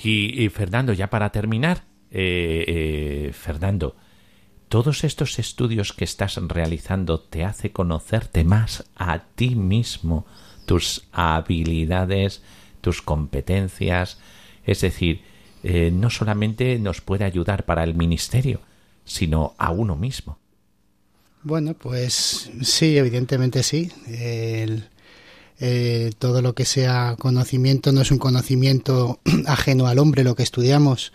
[0.00, 3.96] y Fernando, ya para terminar, eh, eh, Fernando,
[4.68, 10.26] todos estos estudios que estás realizando te hace conocerte más a ti mismo,
[10.66, 12.42] tus habilidades,
[12.80, 14.18] tus competencias,
[14.64, 15.22] es decir,
[15.62, 18.60] eh, no solamente nos puede ayudar para el ministerio,
[19.04, 20.38] sino a uno mismo.
[21.42, 23.90] Bueno, pues sí, evidentemente sí.
[26.18, 31.12] todo lo que sea conocimiento no es un conocimiento ajeno al hombre lo que estudiamos,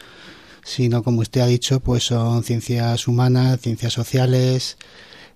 [0.64, 4.78] sino como usted ha dicho, pues son ciencias humanas, ciencias sociales,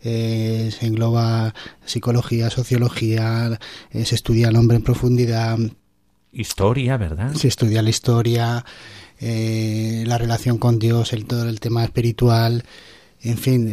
[0.07, 3.59] eh, se engloba psicología, sociología,
[3.91, 5.57] eh, se estudia el hombre en profundidad.
[6.31, 7.33] Historia, ¿verdad?
[7.33, 8.63] Se estudia la historia,
[9.19, 12.63] eh, la relación con Dios, el, todo el tema espiritual.
[13.21, 13.67] En fin,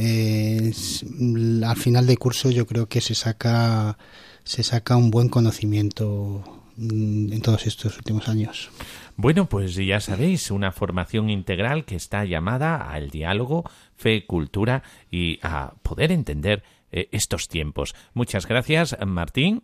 [1.62, 3.98] al final de curso yo creo que se saca,
[4.44, 6.42] se saca un buen conocimiento
[6.78, 8.70] mm, en todos estos últimos años.
[9.16, 13.64] Bueno, pues ya sabéis, una formación integral que está llamada al diálogo,
[13.96, 17.94] fe, cultura y a poder entender eh, estos tiempos.
[18.14, 19.62] Muchas gracias, Martín.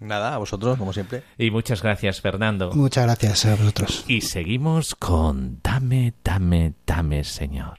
[0.00, 1.22] Nada, a vosotros, como siempre.
[1.36, 2.72] Y muchas gracias, Fernando.
[2.72, 4.04] Muchas gracias a vosotros.
[4.08, 7.78] Y seguimos con Dame, dame, dame, Señor.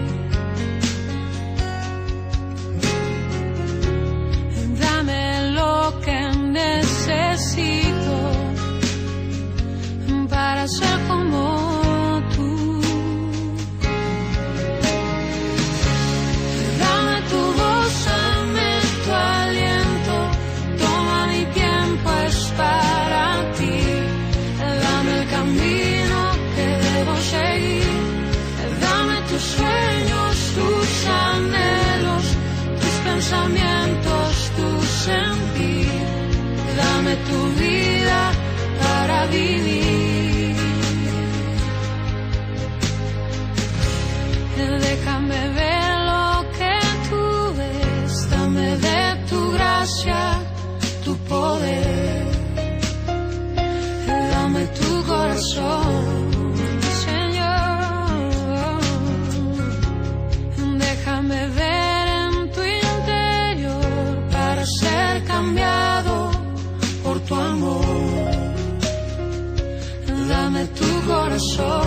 [71.41, 71.80] corazón.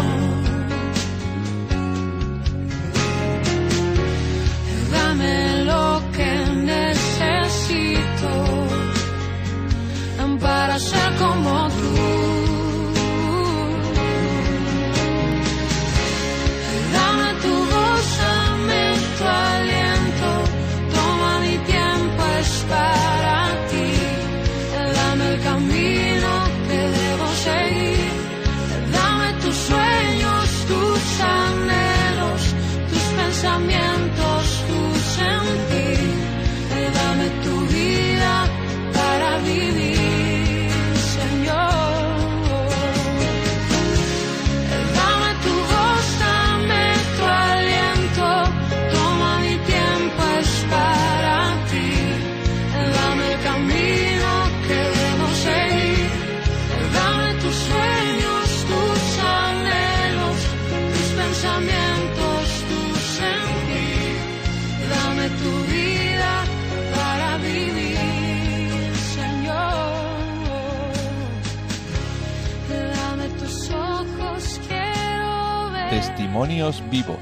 [76.45, 77.19] Testimonios vivos.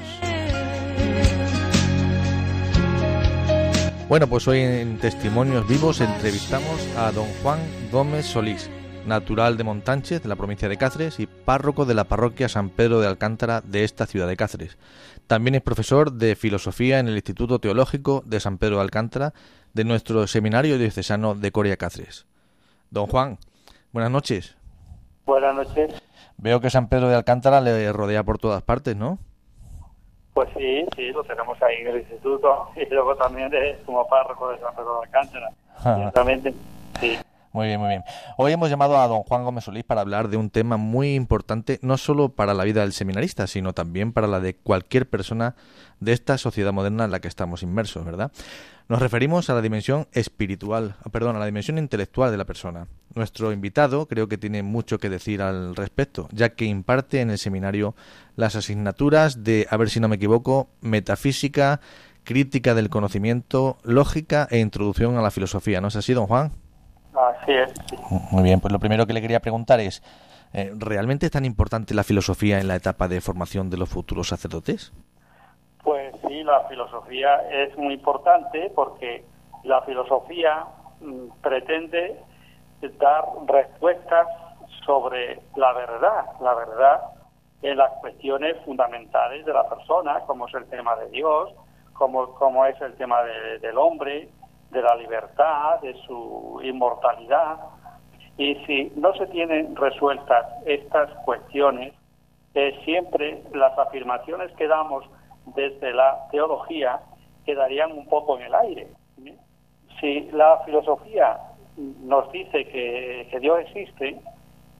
[4.09, 7.59] Bueno, pues hoy en Testimonios Vivos entrevistamos a don Juan
[7.89, 8.69] Gómez Solís,
[9.07, 12.99] natural de Montánchez, de la provincia de Cáceres, y párroco de la parroquia San Pedro
[12.99, 14.77] de Alcántara de esta ciudad de Cáceres.
[15.25, 19.33] También es profesor de filosofía en el Instituto Teológico de San Pedro de Alcántara
[19.71, 22.25] de nuestro seminario diocesano de Coria Cáceres.
[22.91, 23.37] Don Juan,
[23.93, 24.57] buenas noches.
[25.25, 25.93] Buenas noches.
[26.37, 29.17] Veo que San Pedro de Alcántara le rodea por todas partes, ¿no?
[30.33, 34.49] Pues sí, sí, lo tenemos ahí en el instituto y luego también de, como párroco
[34.49, 35.51] de San Pedro de Alcántara.
[35.77, 36.53] Exactamente,
[36.99, 37.19] sí.
[37.53, 38.03] Muy bien, muy bien.
[38.35, 41.77] Hoy hemos llamado a don Juan Gómez Solís para hablar de un tema muy importante,
[41.83, 45.53] no solo para la vida del seminarista, sino también para la de cualquier persona
[45.99, 48.31] de esta sociedad moderna en la que estamos inmersos, ¿verdad?
[48.89, 52.87] Nos referimos a la dimensión espiritual, perdón, a la dimensión intelectual de la persona.
[53.13, 57.37] Nuestro invitado creo que tiene mucho que decir al respecto, ya que imparte en el
[57.37, 57.93] seminario
[58.35, 61.81] las asignaturas de, a ver si no me equivoco, metafísica,
[62.23, 65.81] crítica del conocimiento, lógica e introducción a la filosofía.
[65.81, 66.62] ¿No es así, don Juan?
[67.15, 67.73] Así es.
[68.31, 70.01] Muy bien, pues lo primero que le quería preguntar es,
[70.53, 74.27] eh, ¿realmente es tan importante la filosofía en la etapa de formación de los futuros
[74.29, 74.91] sacerdotes?
[75.83, 79.25] Pues sí, la filosofía es muy importante porque
[79.63, 80.65] la filosofía
[81.01, 82.19] mm, pretende
[82.99, 84.27] dar respuestas
[84.85, 87.01] sobre la verdad, la verdad
[87.61, 91.51] en las cuestiones fundamentales de la persona, como es el tema de Dios,
[91.93, 94.27] como, como es el tema de- del hombre,
[94.73, 97.59] de la libertad, de su inmortalidad.
[98.37, 101.93] Y si no se tienen resueltas estas cuestiones,
[102.55, 105.05] eh, siempre las afirmaciones que damos
[105.55, 106.99] desde la teología
[107.45, 108.87] quedarían un poco en el aire.
[109.99, 111.39] Si la filosofía
[111.77, 114.21] nos dice que, que Dios existe,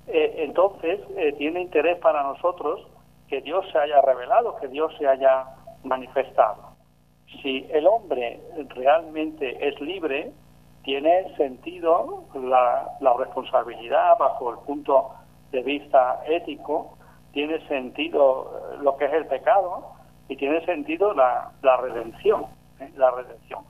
[0.07, 2.85] eh, entonces eh, tiene interés para nosotros
[3.27, 5.45] que Dios se haya revelado, que Dios se haya
[5.83, 6.62] manifestado.
[7.41, 10.31] Si el hombre realmente es libre,
[10.83, 15.11] tiene sentido la, la responsabilidad bajo el punto
[15.51, 16.97] de vista ético,
[17.31, 19.93] tiene sentido lo que es el pecado
[20.27, 22.45] y tiene sentido la, la redención,
[22.79, 22.91] ¿eh?
[22.95, 23.63] la redención.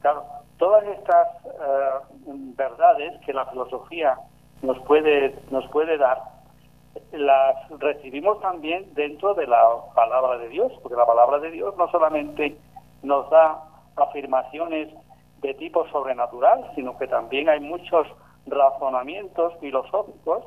[0.00, 0.24] Claro,
[0.58, 4.16] todas estas eh, verdades que la filosofía
[4.62, 6.18] nos puede nos puede dar
[7.12, 9.62] las recibimos también dentro de la
[9.94, 12.56] palabra de Dios, porque la palabra de Dios no solamente
[13.02, 13.62] nos da
[13.96, 14.88] afirmaciones
[15.40, 18.06] de tipo sobrenatural, sino que también hay muchos
[18.46, 20.44] razonamientos filosóficos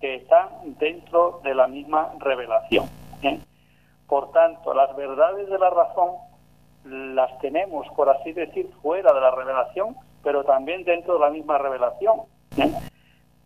[0.00, 0.48] que están
[0.78, 2.86] dentro de la misma revelación.
[3.22, 3.38] ¿eh?
[4.06, 6.16] Por tanto, las verdades de la razón
[6.84, 11.58] las tenemos, por así decir, fuera de la revelación, pero también dentro de la misma
[11.58, 12.20] revelación.
[12.56, 12.72] ¿eh?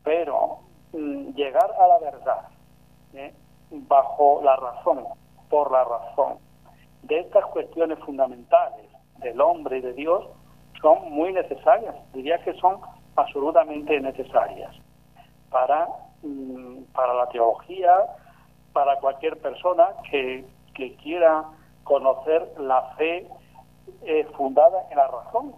[0.04, 0.58] Pero
[0.92, 2.48] mm, llegar a la verdad
[3.14, 3.34] ¿eh?
[3.70, 5.04] bajo la razón,
[5.48, 6.38] por la razón,
[7.02, 8.88] de estas cuestiones fundamentales
[9.18, 10.24] del hombre y de Dios
[10.80, 12.80] son muy necesarias, diría que son
[13.16, 14.74] absolutamente necesarias
[15.50, 15.88] para,
[16.22, 17.92] mm, para la teología,
[18.72, 20.44] para cualquier persona que,
[20.74, 21.44] que quiera
[21.84, 23.28] conocer la fe
[24.02, 25.54] eh, fundada en la razón,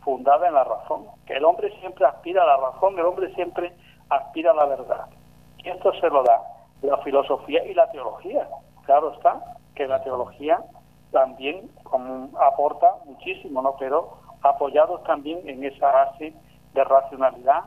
[0.00, 3.72] fundada en la razón, que el hombre siempre aspira a la razón, el hombre siempre
[4.08, 5.06] aspira a la verdad,
[5.58, 6.42] Y esto se lo da
[6.82, 8.48] la filosofía y la teología.
[8.84, 9.40] Claro está
[9.74, 10.62] que la teología
[11.10, 11.70] también
[12.40, 13.76] aporta muchísimo, ¿no?
[13.78, 16.34] Pero apoyados también en esa base
[16.74, 17.64] de racionalidad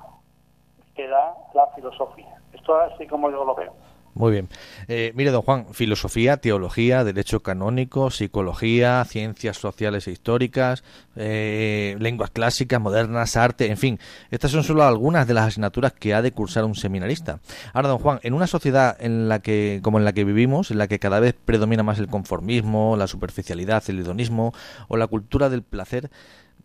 [0.95, 2.39] que da la filosofía.
[2.53, 3.74] Esto es así como yo lo veo.
[4.16, 4.47] Muy bien.
[4.88, 10.86] Eh, mire, don Juan, filosofía, teología, derecho canónico, psicología, ciencias sociales e históricas,
[11.18, 13.99] eh, lenguas clásicas, modernas, arte, en fin.
[14.32, 17.41] Estas son solo algunas de las asignaturas que ha de cursar un seminarista.
[17.74, 20.78] Ahora, don Juan, en una sociedad en la que, como en la que vivimos, en
[20.78, 24.53] la que cada vez predomina más el conformismo, la superficialidad, el hedonismo
[24.88, 26.09] o la cultura del placer,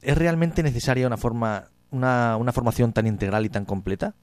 [0.03, 4.14] ¿es realmente necesaria una forma, una, una formación tan integral y tan completa?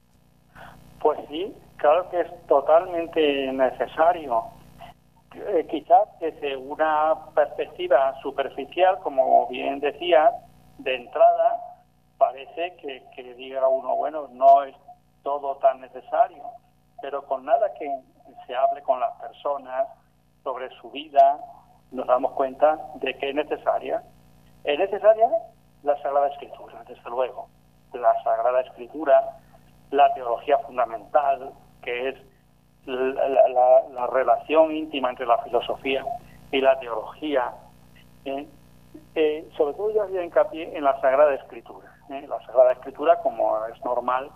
[1.00, 4.44] Pues sí, claro que es totalmente necesario.
[5.34, 10.30] Eh, quizás desde una perspectiva superficial, como bien decía,
[10.78, 11.60] de entrada,
[12.18, 14.74] parece que, que diga uno, bueno, no es
[15.22, 16.42] todo tan necesario,
[17.00, 17.90] pero con nada que
[18.46, 19.88] se hable con las personas
[20.42, 21.38] sobre su vida,
[21.90, 24.02] nos damos cuenta de que es necesaria.
[24.64, 25.28] Es necesaria
[25.82, 27.48] la Sagrada Escritura, desde luego.
[27.92, 29.36] La Sagrada Escritura,
[29.90, 31.52] la teología fundamental,
[31.82, 32.14] que es
[32.86, 32.94] la,
[33.48, 36.04] la- la relación íntima entre la filosofía
[36.50, 37.52] y la teología.
[38.24, 38.46] ¿eh?
[39.14, 41.88] Eh, sobre todo yo haría hincapié en la Sagrada Escritura.
[42.10, 42.24] ¿eh?
[42.28, 44.30] La Sagrada Escritura, como es normal,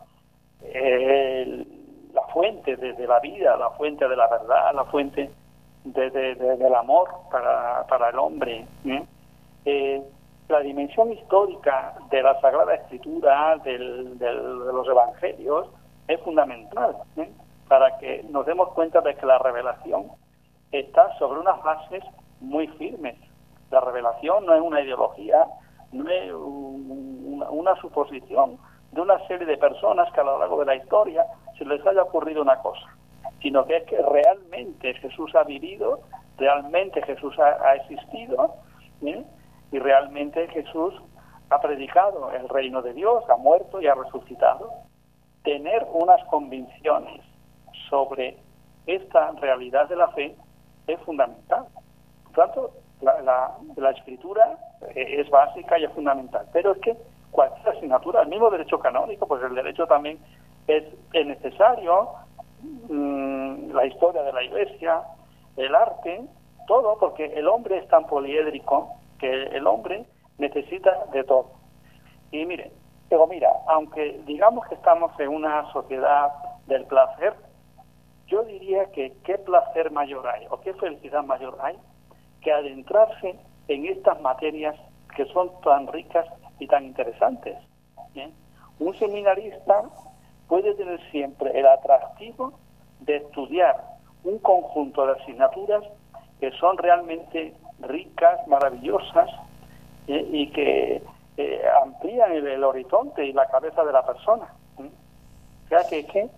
[0.62, 1.64] eh,
[2.12, 5.30] la fuente de, de la vida, la fuente de la verdad, la fuente
[5.84, 8.66] de- de- del amor para, para el hombre.
[8.84, 9.05] ¿eh?
[9.64, 10.03] Eh,
[10.49, 15.68] la dimensión histórica de la Sagrada Escritura, del- del- de los Evangelios,
[16.14, 16.96] es fundamental
[17.68, 20.06] para que nos demos cuenta de que la revelación
[20.70, 22.04] está sobre unas bases
[22.40, 23.16] muy firmes.
[23.70, 25.46] La revelación no es una ideología,
[25.92, 28.58] no es un- una, suposición
[28.92, 31.24] de una serie de personas que a lo largo de la historia
[31.58, 32.86] se les haya ocurrido una cosa,
[33.40, 36.00] sino que es que realmente Jesús ha vivido,
[36.36, 38.54] realmente Jesús ha, existido,
[39.00, 40.94] y realmente Jesús
[41.50, 44.70] ha predicado el reino de Dios, ha muerto y ha resucitado.
[45.45, 47.20] Tener unas convicciones
[47.90, 48.38] sobre
[48.86, 50.36] esta realidad de la fe
[50.86, 51.66] es fundamental.
[52.24, 52.70] Por tanto,
[53.01, 53.20] la,
[53.76, 54.59] la- escritura
[54.95, 56.47] eh, es básica y es fundamental.
[56.53, 56.97] Pero es que
[57.30, 60.18] cualquier asignatura, el mismo derecho canónico, pues el derecho también
[60.66, 62.11] es, es necesario,
[62.62, 65.03] mm, la historia de la iglesia,
[65.57, 66.22] el arte,
[66.66, 70.05] todo, porque el hombre es tan poliédrico que el hombre
[70.38, 71.51] necesita de todo.
[72.30, 72.72] Y mire,
[73.12, 76.32] digo, mira, aunque digamos que estamos en una sociedad
[76.66, 77.34] del placer,
[78.26, 81.76] yo diría que qué placer mayor hay o qué felicidad mayor hay
[82.40, 83.36] que adentrarse
[83.68, 84.74] en estas materias
[85.14, 86.26] que son tan ricas
[86.58, 87.58] y tan interesantes.
[88.78, 89.82] Un seminarista
[90.48, 92.54] puede tener siempre el atractivo
[93.00, 93.76] de estudiar
[94.24, 95.84] un conjunto de asignaturas
[96.40, 99.30] que son realmente ricas, maravillosas
[100.08, 100.26] ¿eh?
[100.32, 101.02] y que
[101.37, 104.53] eh, amplían el, horizonte y la cabeza de la persona.
[104.78, 104.91] ¿eh?
[105.64, 106.30] O sea que, que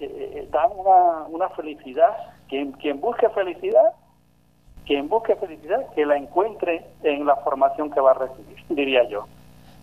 [0.00, 2.16] eh, dan una, una felicidad.
[2.48, 3.92] Quien, quien busque felicidad,
[4.84, 9.26] quien busque felicidad, que la encuentre en la formación que va a recibir, diría yo.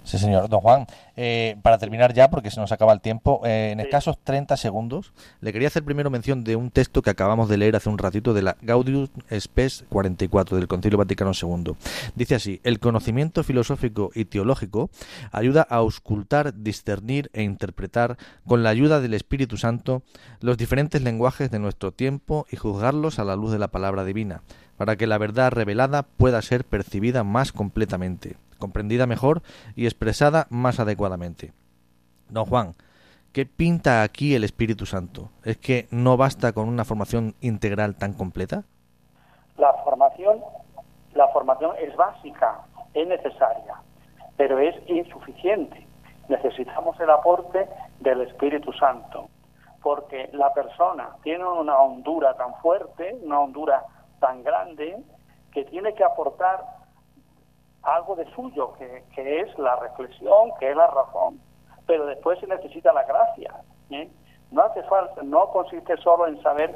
[0.04, 0.50] Sí, señor.
[0.50, 0.86] Don Juan,
[1.16, 5.14] eh, para terminar ya, porque se nos acaba el tiempo, eh, en escasos 30 segundos,
[5.40, 8.34] le quería hacer primero mención de un texto que acabamos de leer hace un ratito
[8.34, 11.76] de la Gaudium Spes 44 del Concilio Vaticano II.
[12.16, 14.90] Dice así, el conocimiento filosófico y teológico
[15.32, 20.04] ayuda a auscultar, discernir e interpretar, con la ayuda del Espíritu Santo,
[20.42, 24.42] los diferentes lenguajes de nuestro tiempo y juzgarlos a la luz de la palabra divina,
[24.78, 29.42] para que la verdad revelada pueda ser percibida más completamente, comprendida mejor
[29.76, 31.52] y expresada más adecuadamente.
[32.30, 32.76] Don Juan,
[33.34, 35.32] ¿qué pinta aquí el Espíritu Santo?
[35.44, 38.64] ¿Es que no basta con una formación integral tan completa?
[39.58, 40.40] La formación,
[41.14, 42.62] la formación es básica,
[42.94, 43.76] es necesaria,
[44.38, 45.86] pero es insuficiente.
[46.30, 47.68] Necesitamos el aporte
[48.00, 49.28] del Espíritu Santo,
[49.82, 53.84] porque la persona tiene una hondura tan fuerte, una hondura
[54.22, 55.04] tan grande,
[55.52, 56.83] que tiene que aportar
[57.84, 61.40] algo de suyo, que, que es la reflexión, que es la razón,
[61.86, 63.54] pero después se necesita la gracia.
[63.90, 64.10] ¿eh?
[64.52, 66.76] No hace falta, no consiste solo en saber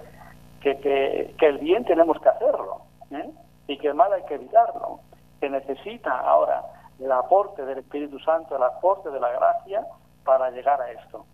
[0.61, 2.81] que, que, que el bien tenemos que hacerlo
[3.11, 3.29] ¿eh?
[3.67, 4.99] y que el mal hay que evitarlo.
[5.39, 6.63] Se necesita ahora
[6.99, 9.85] el aporte del Espíritu Santo, el aporte de la gracia
[10.25, 11.25] para llegar a esto.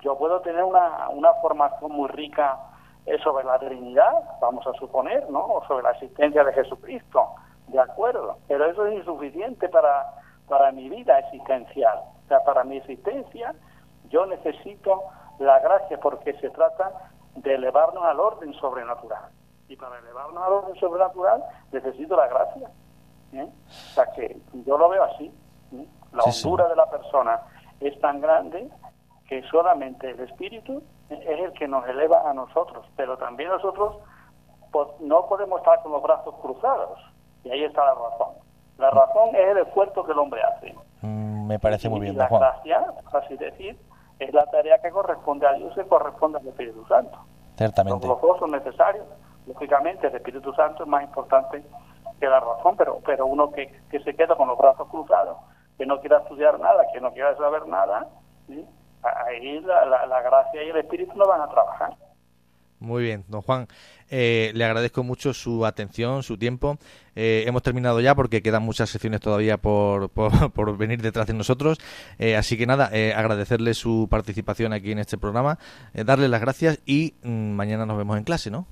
[0.00, 2.58] Yo puedo tener una, una formación muy rica
[3.06, 5.62] eh, sobre la Trinidad, vamos a suponer, ¿no?
[5.66, 7.34] Sobre la existencia de Jesucristo,
[7.70, 10.06] de acuerdo, pero eso es insuficiente para,
[10.48, 11.98] para mi vida existencial.
[12.24, 13.54] O sea, para mi existencia
[14.08, 15.02] yo necesito
[15.38, 16.90] la gracia porque se trata
[17.36, 19.30] de elevarnos al orden sobrenatural.
[19.68, 22.70] Y para elevarnos al orden sobrenatural necesito la gracia.
[23.32, 23.48] ¿eh?
[23.68, 25.32] O sea que yo lo veo así.
[25.72, 25.86] ¿eh?
[26.12, 27.40] La Sí, de la persona
[27.78, 28.68] es tan grande
[29.28, 33.96] que solamente el Espíritu es el que nos eleva a nosotros, pero también nosotros
[34.72, 36.98] po- no podemos estar con los brazos cruzados.
[37.44, 38.34] Y ahí está la razón.
[38.78, 40.74] La razón es el esfuerzo que el hombre hace.
[41.02, 42.40] Mm, me parece muy Y bien, la Juan.
[42.40, 43.78] gracia, así decir,
[44.18, 47.18] es la tarea que corresponde a Dios y corresponde al Espíritu Santo.
[47.56, 48.06] Ciertamente.
[48.06, 49.06] Los dos son necesarios.
[49.46, 51.62] Lógicamente, el Espíritu Santo es más importante
[52.18, 55.38] que la razón, pero, pero uno que, que se queda con los brazos cruzados,
[55.78, 58.06] que no quiera estudiar nada, que no quiera saber nada,
[58.46, 58.66] ¿sí?
[59.02, 61.94] ahí la, la- la gracia y el Espíritu no van a trabajar.
[62.80, 63.68] Muy bien, don Juan.
[64.08, 66.78] eh, le agradezco mucho su atención, su tiempo.
[67.14, 71.34] Eh, hemos terminado ya porque quedan muchas secciones todavía por, por, por venir detrás de
[71.34, 71.78] nosotros.
[72.18, 75.58] Eh, así que nada, eh, agradecerle su participación aquí en este programa,
[75.92, 78.66] darle las gracias y mm, mañana nos vemos en clase, ¿no?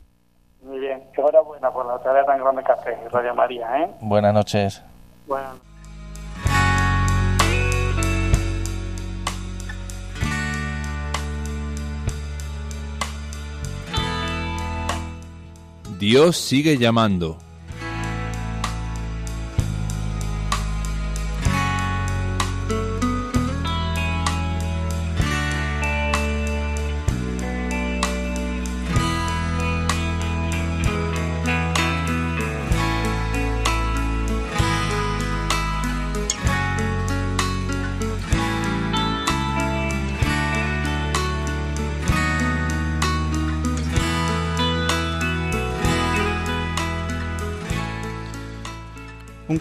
[0.62, 3.66] Muy bien, enhorabuena por la tarea tan grande que hace Radio María.
[3.84, 3.90] ¿eh?
[4.00, 4.82] Buenas noches.
[5.26, 5.67] Bueno.
[15.98, 17.47] Dios sigue llamando.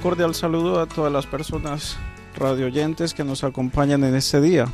[0.07, 1.97] Cordial saludo a todas las personas
[2.33, 4.71] radioyentes que nos acompañan en este día.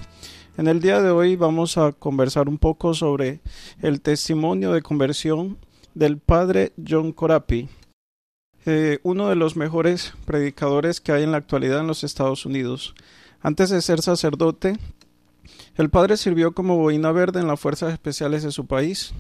[0.60, 3.40] En el día de hoy vamos a conversar un poco sobre
[3.82, 5.58] el testimonio de conversión
[5.96, 7.68] del padre John Corapi,
[8.68, 12.94] eh, uno de los mejores predicadores que hay en la actualidad en los Estados Unidos.
[13.42, 14.78] Antes de ser sacerdote,
[15.78, 19.14] el padre sirvió como boina verde en las fuerzas especiales de su país.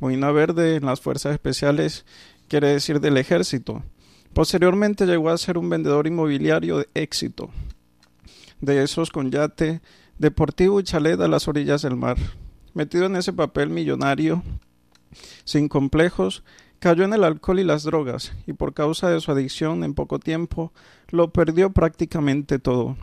[0.00, 2.06] Boina verde en las fuerzas especiales
[2.48, 3.82] quiere decir del ejército.
[4.32, 7.50] Posteriormente llegó a ser un vendedor inmobiliario de éxito,
[8.60, 9.82] de esos con yate,
[10.18, 12.16] deportivo y chalet a las orillas del mar.
[12.72, 14.42] Metido en ese papel millonario,
[15.44, 16.42] sin complejos,
[16.78, 20.18] cayó en el alcohol y las drogas, y por causa de su adicción en poco
[20.18, 20.72] tiempo
[21.10, 22.96] lo perdió prácticamente todo.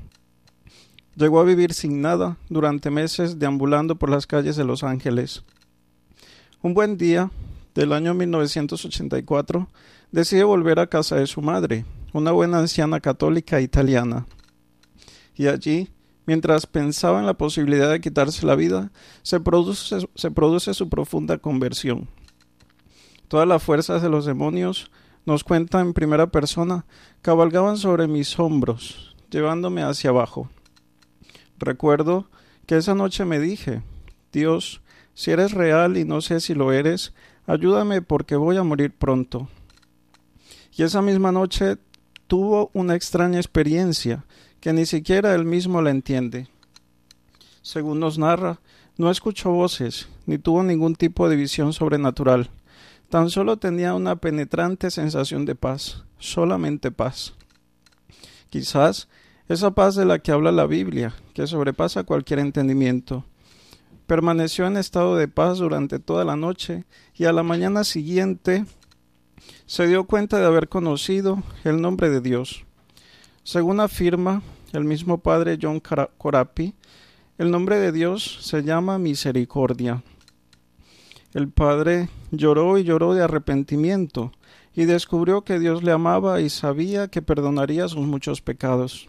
[1.15, 5.43] Llegó a vivir sin nada durante meses deambulando por las calles de Los Ángeles.
[6.61, 7.29] Un buen día
[7.75, 9.67] del año 1984
[10.11, 14.25] decide volver a casa de su madre, una buena anciana católica italiana.
[15.35, 15.89] Y allí,
[16.25, 18.91] mientras pensaba en la posibilidad de quitarse la vida,
[19.21, 22.09] se produce, su profunda conversión.
[23.27, 24.91] Todas las fuerzas de los demonios,
[25.25, 26.85] nos cuenta en primera persona,
[27.21, 30.49] cabalgaban sobre mis hombros, llevándome hacia abajo.
[31.59, 32.29] Recuerdo
[32.65, 33.83] que esa noche me dije,
[34.31, 34.81] Dios,
[35.13, 37.13] si eres real y no sé si lo eres,
[37.45, 39.49] ayúdame porque voy a morir pronto.
[40.79, 41.75] Y esa misma noche
[42.27, 44.23] tuvo una extraña experiencia
[44.61, 46.47] que ni siquiera él mismo la entiende.
[47.61, 48.61] Según nos narra,
[48.95, 52.49] no escuchó voces, ni tuvo ningún tipo de visión sobrenatural.
[53.09, 57.33] Tan solo tenía una penetrante sensación de paz, solamente paz.
[58.49, 59.09] Quizás
[59.49, 63.25] esa paz de la que habla la Biblia, que sobrepasa cualquier entendimiento.
[64.07, 68.63] Permaneció en estado de paz durante toda la noche y a la mañana siguiente
[69.65, 72.65] se dio cuenta de haber conocido el nombre de Dios.
[73.43, 74.41] Según afirma
[74.73, 76.75] el mismo padre John Corapi,
[77.37, 80.03] el nombre de Dios se llama misericordia.
[81.33, 84.31] El padre lloró y lloró de arrepentimiento
[84.75, 89.07] y descubrió que Dios le amaba y sabía que perdonaría sus muchos pecados.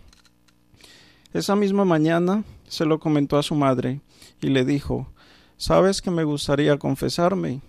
[1.33, 4.01] Esa misma mañana se lo comentó a su madre
[4.41, 5.09] y le dijo,
[5.57, 7.61] ¿sabes que me gustaría confesarme?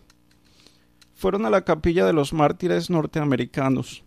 [1.22, 4.03] Fueron a la capilla de los mártires norteamericanos.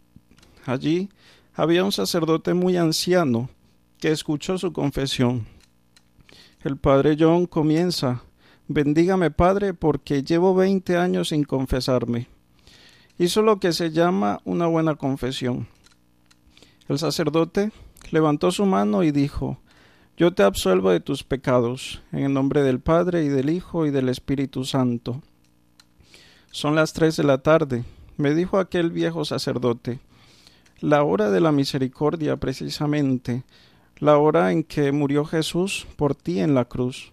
[0.66, 1.10] Allí
[1.54, 3.50] había un sacerdote muy anciano
[4.00, 5.46] que escuchó su confesión.
[6.64, 8.24] El padre John comienza,
[8.66, 12.26] bendígame padre porque llevo veinte años sin confesarme.
[13.16, 15.68] Hizo lo que se llama una buena confesión.
[16.88, 17.70] El sacerdote
[18.10, 19.60] levantó su mano y dijo,
[20.16, 23.92] Yo te absuelvo de tus pecados, en el nombre del Padre y del Hijo y
[23.92, 25.22] del Espíritu Santo.
[26.54, 27.82] Son las tres de la tarde,
[28.16, 29.98] me dijo aquel viejo sacerdote,
[30.78, 33.42] la hora de la misericordia precisamente,
[33.96, 37.10] la hora en que murió Jesús por ti en la cruz.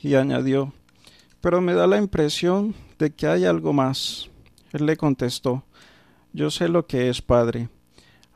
[0.00, 0.72] Y añadió,
[1.42, 4.30] pero me da la impresión de que hay algo más.
[4.72, 5.62] Él le contestó,
[6.32, 7.68] yo sé lo que es, padre.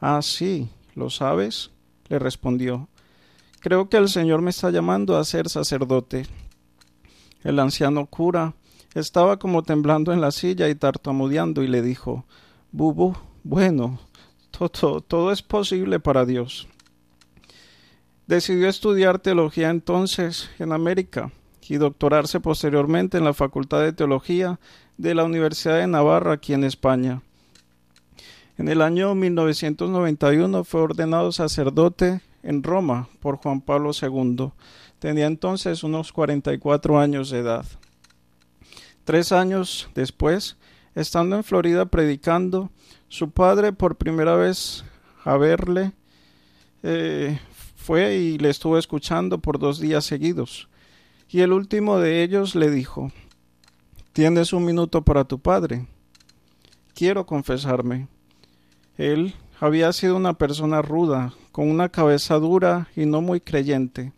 [0.03, 1.71] Ah, sí, ¿lo sabes?
[2.11, 2.91] le respondió.
[3.61, 6.27] Creo que el Señor me está llamando a ser sacerdote.
[7.43, 8.53] El anciano cura
[9.01, 12.25] estaba como temblando en la silla y tartamudeando y le dijo
[12.73, 13.99] Bubu, bueno,
[14.51, 16.69] todo, todo es posible para Dios.
[18.27, 21.33] Decidió estudiar teología entonces en América
[21.69, 24.59] y doctorarse posteriormente en la Facultad de Teología
[24.97, 27.23] de la Universidad de Navarra aquí en España.
[28.57, 34.51] En el año 1991 fue ordenado sacerdote en Roma por Juan Pablo II.
[34.99, 37.65] Tenía entonces unos 44 años de edad.
[39.09, 40.59] Tres años después,
[40.95, 42.71] estando en Florida predicando,
[43.09, 44.85] su padre por primera vez
[45.25, 45.93] a verle
[46.83, 47.41] eh,
[47.75, 50.69] fue y le estuvo escuchando por dos días seguidos.
[51.31, 53.11] Y el último de ellos le dijo,
[54.13, 55.87] ¿Tienes un minuto para tu padre?
[56.93, 58.09] Quiero confesarme.
[58.99, 64.13] Él había sido una persona ruda, con una cabeza dura y no muy creyente.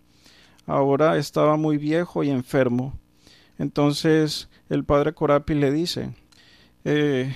[0.67, 2.99] Ahora estaba muy viejo y enfermo.
[3.57, 6.15] Entonces el padre Corapi le dice,
[6.85, 7.35] eh,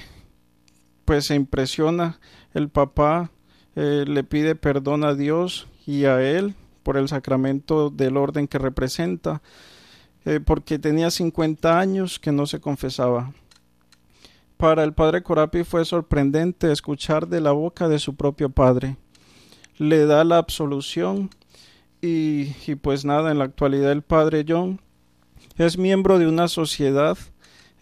[1.05, 2.21] pues se impresiona,
[2.55, 3.31] el papá
[3.75, 6.55] eh, le pide perdón a Dios y a él
[6.85, 9.43] por el sacramento del orden que representa,
[10.25, 13.33] eh, porque tenía 50 años que no se confesaba.
[14.57, 18.97] Para el padre Corapi fue sorprendente escuchar de la boca de su propio padre.
[19.77, 21.31] Le da la absolución
[22.01, 24.81] y, y pues nada, en la actualidad el padre John
[25.57, 27.17] es miembro de una sociedad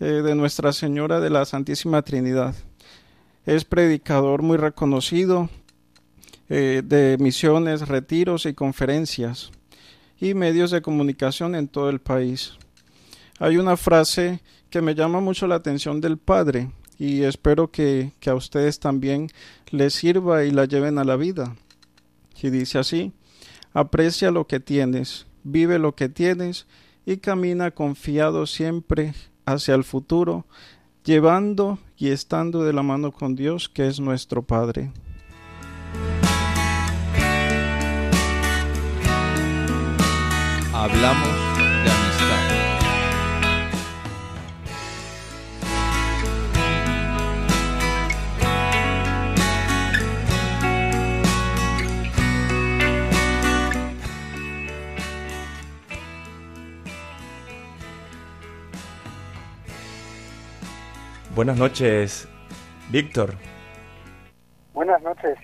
[0.00, 2.54] eh, de Nuestra Señora de la Santísima Trinidad.
[3.46, 5.48] Es predicador muy reconocido,
[6.48, 9.52] eh, de misiones, retiros y conferencias
[10.20, 12.58] y medios de comunicación en todo el país.
[13.38, 18.30] Hay una frase que me llama mucho la atención del Padre y espero que, que
[18.30, 19.28] a ustedes también
[19.70, 21.56] les sirva y la lleven a la vida.
[22.42, 23.12] Y dice así,
[23.72, 26.66] aprecia lo que tienes, vive lo que tienes
[27.04, 30.46] y camina confiado siempre hacia el futuro,
[31.04, 34.92] llevando y estando de la mano con Dios, que es nuestro Padre.
[40.72, 41.51] Hablamos
[61.34, 62.28] Buenas noches,
[62.90, 63.36] Víctor.
[64.74, 65.38] Buenas noches.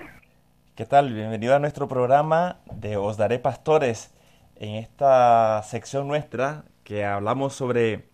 [0.75, 1.15] ¿Qué tal?
[1.15, 4.15] Bienvenido a nuestro programa de Os Daré Pastores.
[4.57, 8.05] En esta sección nuestra que hablamos sobre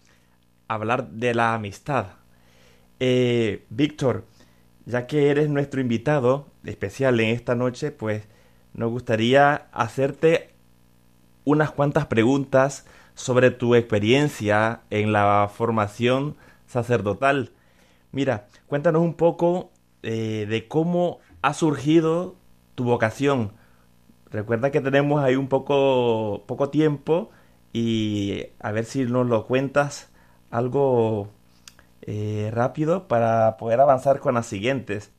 [0.68, 2.06] hablar de la amistad.
[3.00, 4.24] Eh, Víctor,
[4.86, 8.28] ya que eres nuestro invitado especial en esta noche, pues
[8.72, 10.50] nos gustaría hacerte
[11.44, 16.36] unas cuantas preguntas sobre tu experiencia en la formación
[16.68, 17.50] sacerdotal.
[18.14, 19.72] Mira, cuéntanos un poco
[20.04, 22.36] eh, de cómo ha surgido
[22.76, 23.54] tu vocación.
[24.30, 27.30] Recuerda que tenemos ahí un poco, poco tiempo
[27.72, 30.12] y a ver si nos lo cuentas
[30.52, 31.28] algo
[32.02, 35.12] eh, rápido para poder avanzar con las siguientes.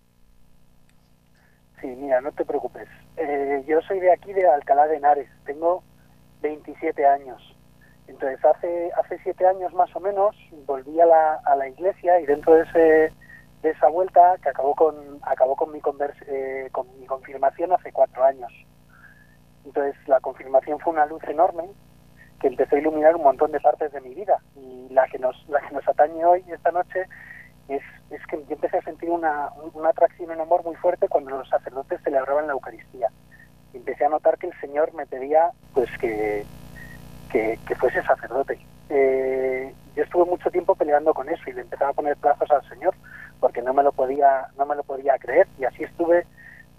[1.81, 2.87] Sí, mira, no te preocupes.
[3.17, 5.29] Eh, yo soy de aquí, de Alcalá de Henares.
[5.45, 5.83] Tengo
[6.41, 7.54] 27 años.
[8.07, 10.35] Entonces, hace siete años más o menos,
[10.65, 13.13] volví a la, a la iglesia y dentro de, ese,
[13.63, 17.91] de esa vuelta, que acabó con acabó con mi, convers, eh, con mi confirmación hace
[17.91, 18.51] cuatro años.
[19.65, 21.69] Entonces, la confirmación fue una luz enorme
[22.39, 24.37] que empezó a iluminar un montón de partes de mi vida.
[24.55, 27.07] Y la que nos, la que nos atañe hoy, esta noche,
[27.67, 27.81] es,
[28.29, 32.01] que yo empecé a sentir una, una atracción, un amor muy fuerte cuando los sacerdotes
[32.03, 33.09] celebraban la Eucaristía.
[33.73, 36.45] Empecé a notar que el Señor me pedía pues que,
[37.35, 38.57] que, que fuese sacerdote.
[38.89, 42.67] Eh, yo estuve mucho tiempo peleando con eso y le empezaba a poner plazos al
[42.69, 42.95] Señor
[43.41, 45.45] porque no me lo podía, no me lo podía creer.
[45.59, 46.25] Y así estuve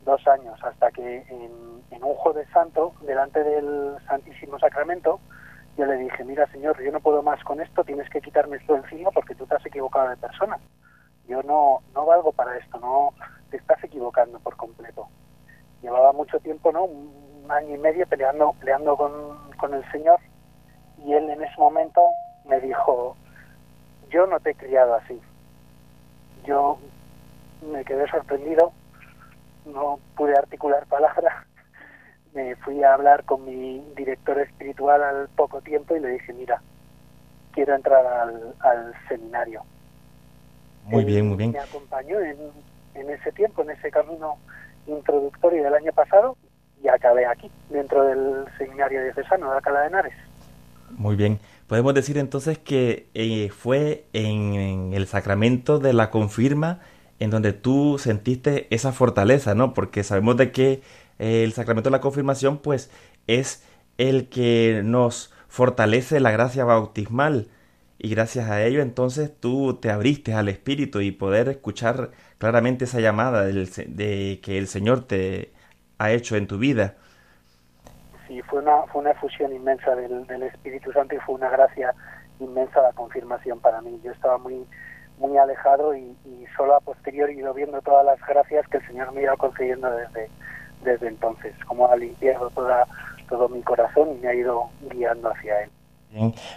[0.07, 5.18] dos años hasta que en, un jueves santo, delante del Santísimo Sacramento,
[5.76, 8.76] yo le dije, mira Señor, yo no puedo más con esto, tienes que quitarme esto
[8.76, 10.59] encima porque tú te has equivocado de persona.
[11.26, 13.12] Yo no, no valgo para esto, no
[13.50, 15.09] te estás equivocando por completo.
[15.82, 16.84] Llevaba mucho tiempo, ¿no?
[16.84, 20.20] Un año y medio peleando, peleando con el Señor
[21.07, 22.02] y él en ese momento
[22.44, 23.16] me dijo,
[24.11, 25.20] yo no te he criado así.
[26.44, 26.78] Yo
[27.72, 28.72] me quedé sorprendido,
[29.64, 31.46] no pude articular palabras
[32.36, 36.61] me fui a hablar con mi director espiritual al poco tiempo y le dije, mira,
[37.52, 39.62] quiero entrar al, al seminario.
[40.84, 41.52] Muy Él bien, muy bien.
[41.52, 42.36] Me acompañó en,
[42.94, 44.36] en ese tiempo, en ese camino
[44.86, 46.36] introductorio del año pasado
[46.82, 50.14] y acabé aquí, dentro del seminario diocesano de Alcalá de Henares.
[50.91, 51.41] Muy bien.
[51.66, 56.80] Podemos decir entonces que eh, fue en, el sacramento de la confirma
[57.18, 59.74] en donde tú sentiste esa fortaleza, ¿no?
[59.74, 60.82] Porque sabemos de que
[61.18, 62.91] eh, el sacramento de la confirmación, pues,
[63.26, 63.64] es
[63.99, 67.49] el que nos fortalece la gracia bautismal.
[67.99, 73.01] Y gracias a ello, entonces, tú te abriste al Espíritu y poder escuchar claramente esa
[73.01, 75.53] llamada del de que el Señor te
[75.99, 76.97] ha hecho en tu vida.
[78.27, 81.95] Sí, fue una, fue una efusión inmensa del, Espíritu Santo y fue una gracia
[82.41, 84.01] inmensa la confirmación para mí.
[84.05, 84.66] Yo estaba muy
[85.18, 86.14] muy alejado y,
[86.57, 90.29] solo a posteriori ido viendo todas las gracias que el Señor me iba concediendo desde,
[90.85, 92.87] desde entonces, como ha limpiado toda,
[93.29, 95.70] todo mi corazón y me ha ido guiando hacia Él.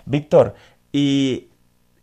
[0.06, 0.56] Víctor,
[0.92, 1.50] y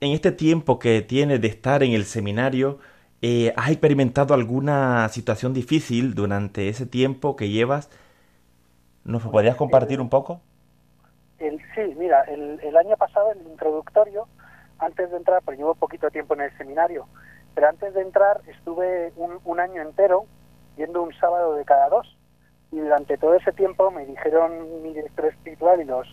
[0.00, 2.78] en este tiempo que tienes de estar en el seminario,
[3.22, 7.90] eh, ¿has experimentado alguna situación difícil durante ese tiempo que llevas?
[9.06, 10.40] ¿Nos podrías compartir un poco?
[11.38, 14.26] El, sí, mira, el, el año pasado, el introductorio,
[14.78, 17.06] antes de entrar, pues llevo poquito tiempo en el seminario,
[17.54, 20.26] pero antes de entrar estuve un, un año entero
[20.76, 22.16] yendo un sábado de cada dos.
[22.72, 26.08] Y durante todo ese tiempo me dijeron mi director espiritual y los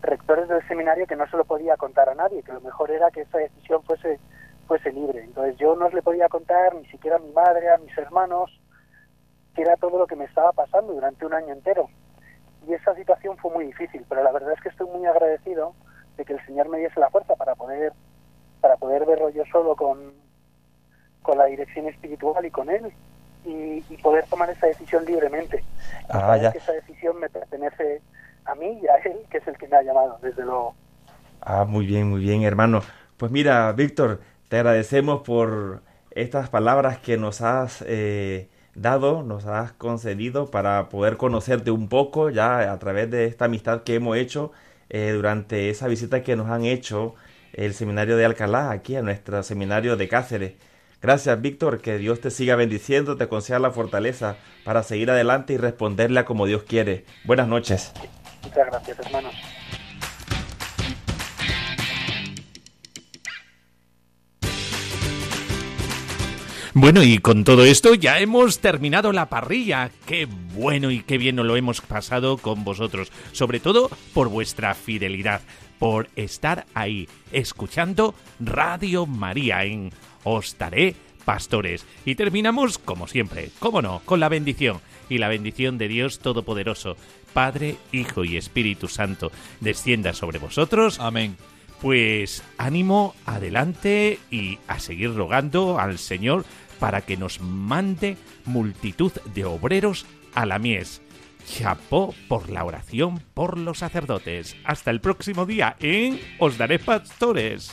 [0.00, 3.10] rectores del seminario que no se lo podía contar a nadie, que lo mejor era
[3.10, 4.18] que esa decisión fuese,
[4.66, 5.22] fuese libre.
[5.24, 8.50] Entonces yo no le podía contar ni siquiera a mi madre, a mis hermanos,
[9.54, 11.90] que era todo lo que me estaba pasando durante un año entero.
[12.68, 15.74] Y esa situación fue muy difícil, pero la verdad es que estoy muy agradecido
[16.16, 17.92] de que el Señor me diese la fuerza para poder
[18.60, 20.12] para poder verlo yo solo con,
[21.22, 22.92] con la dirección espiritual y con Él
[23.44, 25.64] y, y poder tomar esa decisión libremente.
[26.08, 26.52] Ah, Saber ya.
[26.52, 28.02] que esa decisión me pertenece
[28.44, 30.74] a mí y a Él, que es el que me ha llamado, desde luego.
[31.40, 32.80] Ah, muy bien, muy bien, hermano.
[33.16, 39.72] Pues mira, Víctor, te agradecemos por estas palabras que nos has eh, dado, nos has
[39.72, 44.52] concedido para poder conocerte un poco ya a través de esta amistad que hemos hecho
[44.88, 47.14] eh, durante esa visita que nos han hecho
[47.52, 50.52] el seminario de Alcalá aquí a nuestro seminario de Cáceres.
[51.02, 55.56] Gracias, Víctor, que Dios te siga bendiciendo, te conceda la fortaleza para seguir adelante y
[55.56, 57.04] responderle como Dios quiere.
[57.24, 57.92] Buenas noches.
[58.42, 59.34] Muchas gracias, hermanos.
[66.72, 69.90] Bueno, y con todo esto ya hemos terminado la parrilla.
[70.06, 73.10] Qué bueno y qué bien nos lo hemos pasado con vosotros.
[73.32, 75.40] Sobre todo por vuestra fidelidad,
[75.80, 79.90] por estar ahí, escuchando Radio María en
[80.22, 80.94] Os Daré
[81.24, 81.84] Pastores.
[82.04, 84.80] Y terminamos, como siempre, cómo no, con la bendición.
[85.08, 86.96] Y la bendición de Dios Todopoderoso,
[87.32, 91.00] Padre, Hijo y Espíritu Santo, descienda sobre vosotros.
[91.00, 91.36] Amén.
[91.80, 96.44] Pues ánimo, adelante y a seguir rogando al Señor
[96.78, 101.00] para que nos mande multitud de obreros a la mies.
[101.46, 104.56] Chapó por la oración por los sacerdotes.
[104.64, 107.72] Hasta el próximo día en Os Daré Pastores.